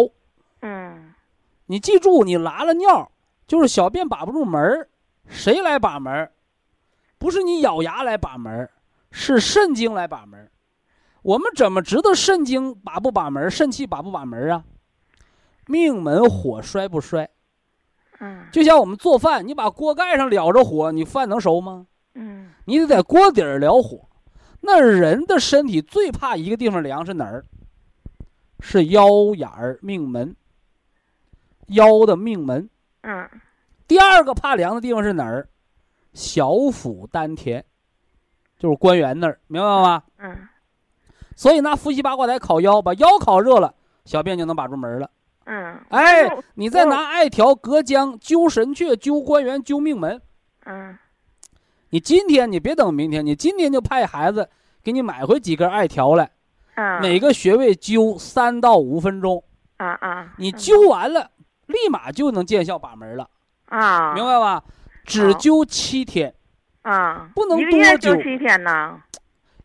[0.60, 1.14] 嗯，
[1.66, 3.10] 你记住，你拉了尿，
[3.46, 4.88] 就是小便把不住门儿
[5.26, 6.32] 谁来把门儿
[7.18, 8.70] 不是你咬牙来把门儿
[9.10, 10.50] 是肾经来把门儿
[11.22, 14.64] 我们怎么知道肾经把不把门肾气把不把门啊？
[15.66, 17.28] 命门火衰不衰？
[18.20, 21.86] 嗯，就像我们做饭，你把锅盖上燎着火，你饭能熟吗？
[22.14, 24.08] 嗯，你得在锅底儿燎火。
[24.60, 27.44] 那人的身体最怕一个地方凉是哪儿？
[28.60, 30.34] 是腰眼儿命门，
[31.68, 32.68] 腰的命门。
[33.02, 33.28] 嗯
[33.86, 35.48] 第二个怕凉的地方是哪儿？
[36.12, 37.64] 小腹丹田，
[38.58, 40.02] 就是关元那儿，明白吗？
[40.18, 40.48] 嗯
[41.36, 43.72] 所以拿伏羲八卦台烤腰，把腰烤热了，
[44.04, 45.08] 小便就能把住门了。
[45.44, 45.78] 嗯。
[45.90, 50.20] 哎，你再拿艾条、隔姜灸神阙、灸关元、灸命门。
[50.66, 50.98] 嗯
[51.90, 54.50] 你今天你别等明天，你今天就派孩子
[54.82, 56.30] 给你买回几根艾条来，
[56.80, 57.00] 啊。
[57.00, 59.42] 每个穴位灸三到五分钟，
[59.78, 60.34] 啊啊。
[60.38, 61.30] 你嗯灸完了，
[61.66, 63.28] 立马就能见效把门了，
[63.66, 64.14] 啊。
[64.14, 64.62] 明白吧？
[65.04, 66.34] 只灸七天，
[66.82, 67.30] 啊。
[67.34, 69.00] 不能多灸就七天呢。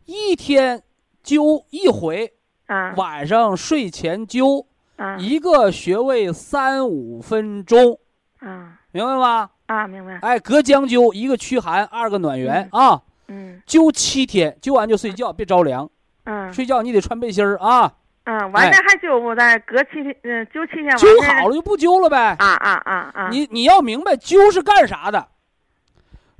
[0.06, 0.82] 一天
[1.24, 2.32] 灸一回，
[2.66, 2.94] 啊。
[2.96, 5.16] 晚上睡前灸，啊。
[5.16, 7.98] 一个穴位三五分钟，
[8.40, 9.50] 啊明白吗？
[9.66, 10.18] 啊，明白。
[10.20, 13.00] 哎，隔姜灸，一个驱寒，二个暖元啊。
[13.28, 15.90] 嗯灸七天，灸完就睡觉，别着凉。
[16.24, 17.92] 嗯睡觉你得穿背心儿啊。
[18.24, 22.34] 嗯，完了还灸不再隔七天，嗯，灸七天完灸好了就不灸了呗。
[22.38, 23.28] 啊啊啊啊！
[23.30, 25.28] 你你要明白灸是干啥的。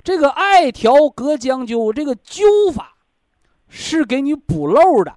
[0.03, 2.95] 这个艾条隔姜灸，这个灸法
[3.69, 5.13] 是给你补漏的。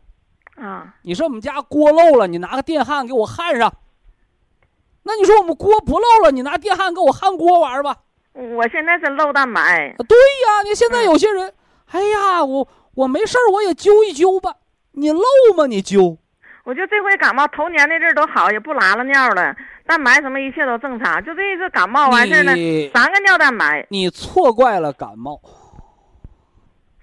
[0.57, 3.73] 啊你说我们家锅漏了，你拿个电焊给我焊上。
[5.05, 7.97] 那你说我们锅不漏了，你拿电焊给我焊锅玩儿吧？
[8.35, 9.95] 我现在是漏蛋白。
[10.07, 11.55] 对呀，你现在有些人，
[11.87, 14.55] 哎呀，我我没事儿我也灸一灸吧。
[14.99, 15.23] 你漏
[15.57, 15.67] 吗？
[15.67, 16.19] 你灸。
[16.65, 21.25] 我就这回感冒头年那阵儿都好，也不拉拉尿了，蛋白什么一切都正常。
[21.25, 22.53] 就这一次感冒完事儿呢，
[22.93, 25.41] 三个尿蛋白你错怪了感冒，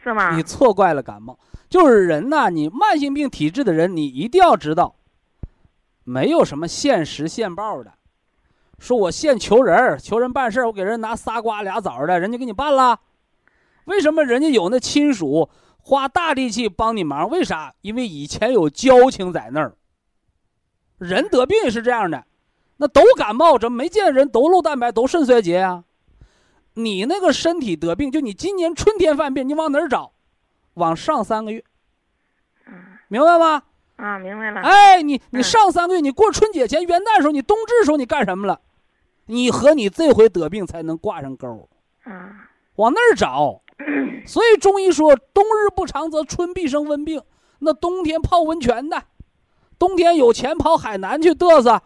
[0.04, 0.43] 是吗你？
[0.43, 1.39] 错怪了感冒。
[1.68, 4.96] 就是人呐，你慢性病体质的人，你一定要知道，
[6.04, 7.91] 没有什么限时限报的。
[8.78, 13.00] 说我现求人儿，求人办事儿，我给人拿仨瓜俩枣儿的，人家给你办了。
[13.86, 15.50] 为什么人家有那亲属
[15.88, 17.29] 花大力气帮你忙？
[17.29, 17.75] 为啥？
[17.81, 19.75] 因为以前有交情在那儿。
[20.97, 22.25] 人得病也是这样的，
[22.77, 25.83] 那都感冒，怎么没见人都漏蛋白，都肾衰竭啊、
[26.73, 30.13] 你那个身体得病，就你今年春天犯病，你往哪儿找？
[30.73, 31.63] 往上三个月，
[33.07, 33.61] 明白吗？
[33.97, 34.61] 啊，明白了。
[34.61, 38.59] 哎，你你嗯上三个月，你过春节前、元旦的时候，你冬至的时候，你干什么了？
[39.27, 41.69] 你和你这回得病才能挂上钩，
[42.05, 43.61] 啊往那儿找。
[44.26, 47.21] 所以中医说，冬日不长则春必生温病。
[47.59, 49.03] 那冬天泡温泉的，
[49.78, 51.82] 冬天有钱跑海南去嘚瑟，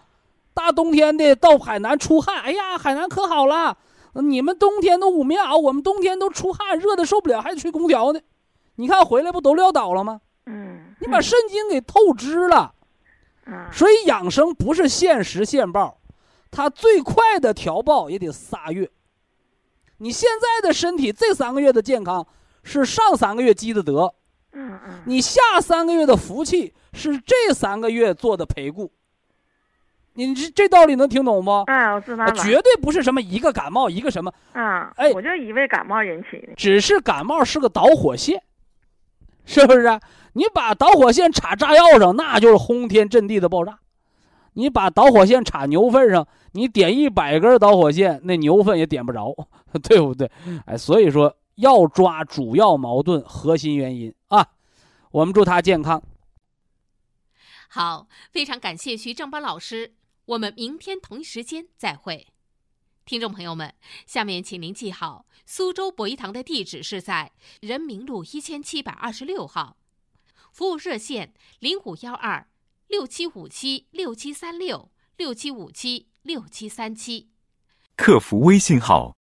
[0.53, 3.77] 大冬天的到海南出汗，哎呀，海南可好了。
[4.13, 8.19] 你们冬天都捂棉袄，我们冬天都出汗，热的受不了，还得吹空调呢。
[8.75, 10.21] 你看回来不都撂倒了吗？
[10.47, 10.95] 嗯。
[10.99, 12.73] 你把肾经给透支了。
[13.45, 15.99] 啊所以养生不是限时限报，
[16.51, 18.89] 它最快的调报也得仨月。
[19.99, 22.25] 你现在的身体这三个月的健康
[22.63, 24.13] 是上三个月积的德，
[24.53, 28.91] 嗯嗯你下三个月的福气是这三个月做的培固。
[30.13, 31.51] 你这这道理能听懂不？
[31.51, 32.31] 啊，我知道了。
[32.33, 36.53] 绝对不是什么一个感冒一个什么，啊，哎我就以为感冒引起的。
[36.57, 38.41] 只是感冒是个导火线，
[39.45, 40.01] 是不是啊？
[40.33, 43.73] 你把导火线插炸药上，那就是轰天震地的爆炸；
[44.53, 49.33] 你把导火线插牛粪上，你点一百根导火线，那牛粪也点不着，
[49.83, 50.29] 对不对？
[50.65, 54.47] 哎，所以说要抓主要矛盾、核心原因啊。
[55.11, 56.01] 我们祝他健康。
[57.67, 59.93] 好，非常感谢徐正邦老师，
[60.25, 62.27] 我们明天同一时间再会。
[63.05, 63.73] 听众朋友们，
[64.05, 69.77] 下面请您记好，苏州博一堂的地址是在人民路一千七百二十六号，
[70.51, 72.47] 服务热线零五幺二
[72.87, 77.29] 六七五七六七三六六七五七六七三七。
[77.95, 79.15] 客服微信号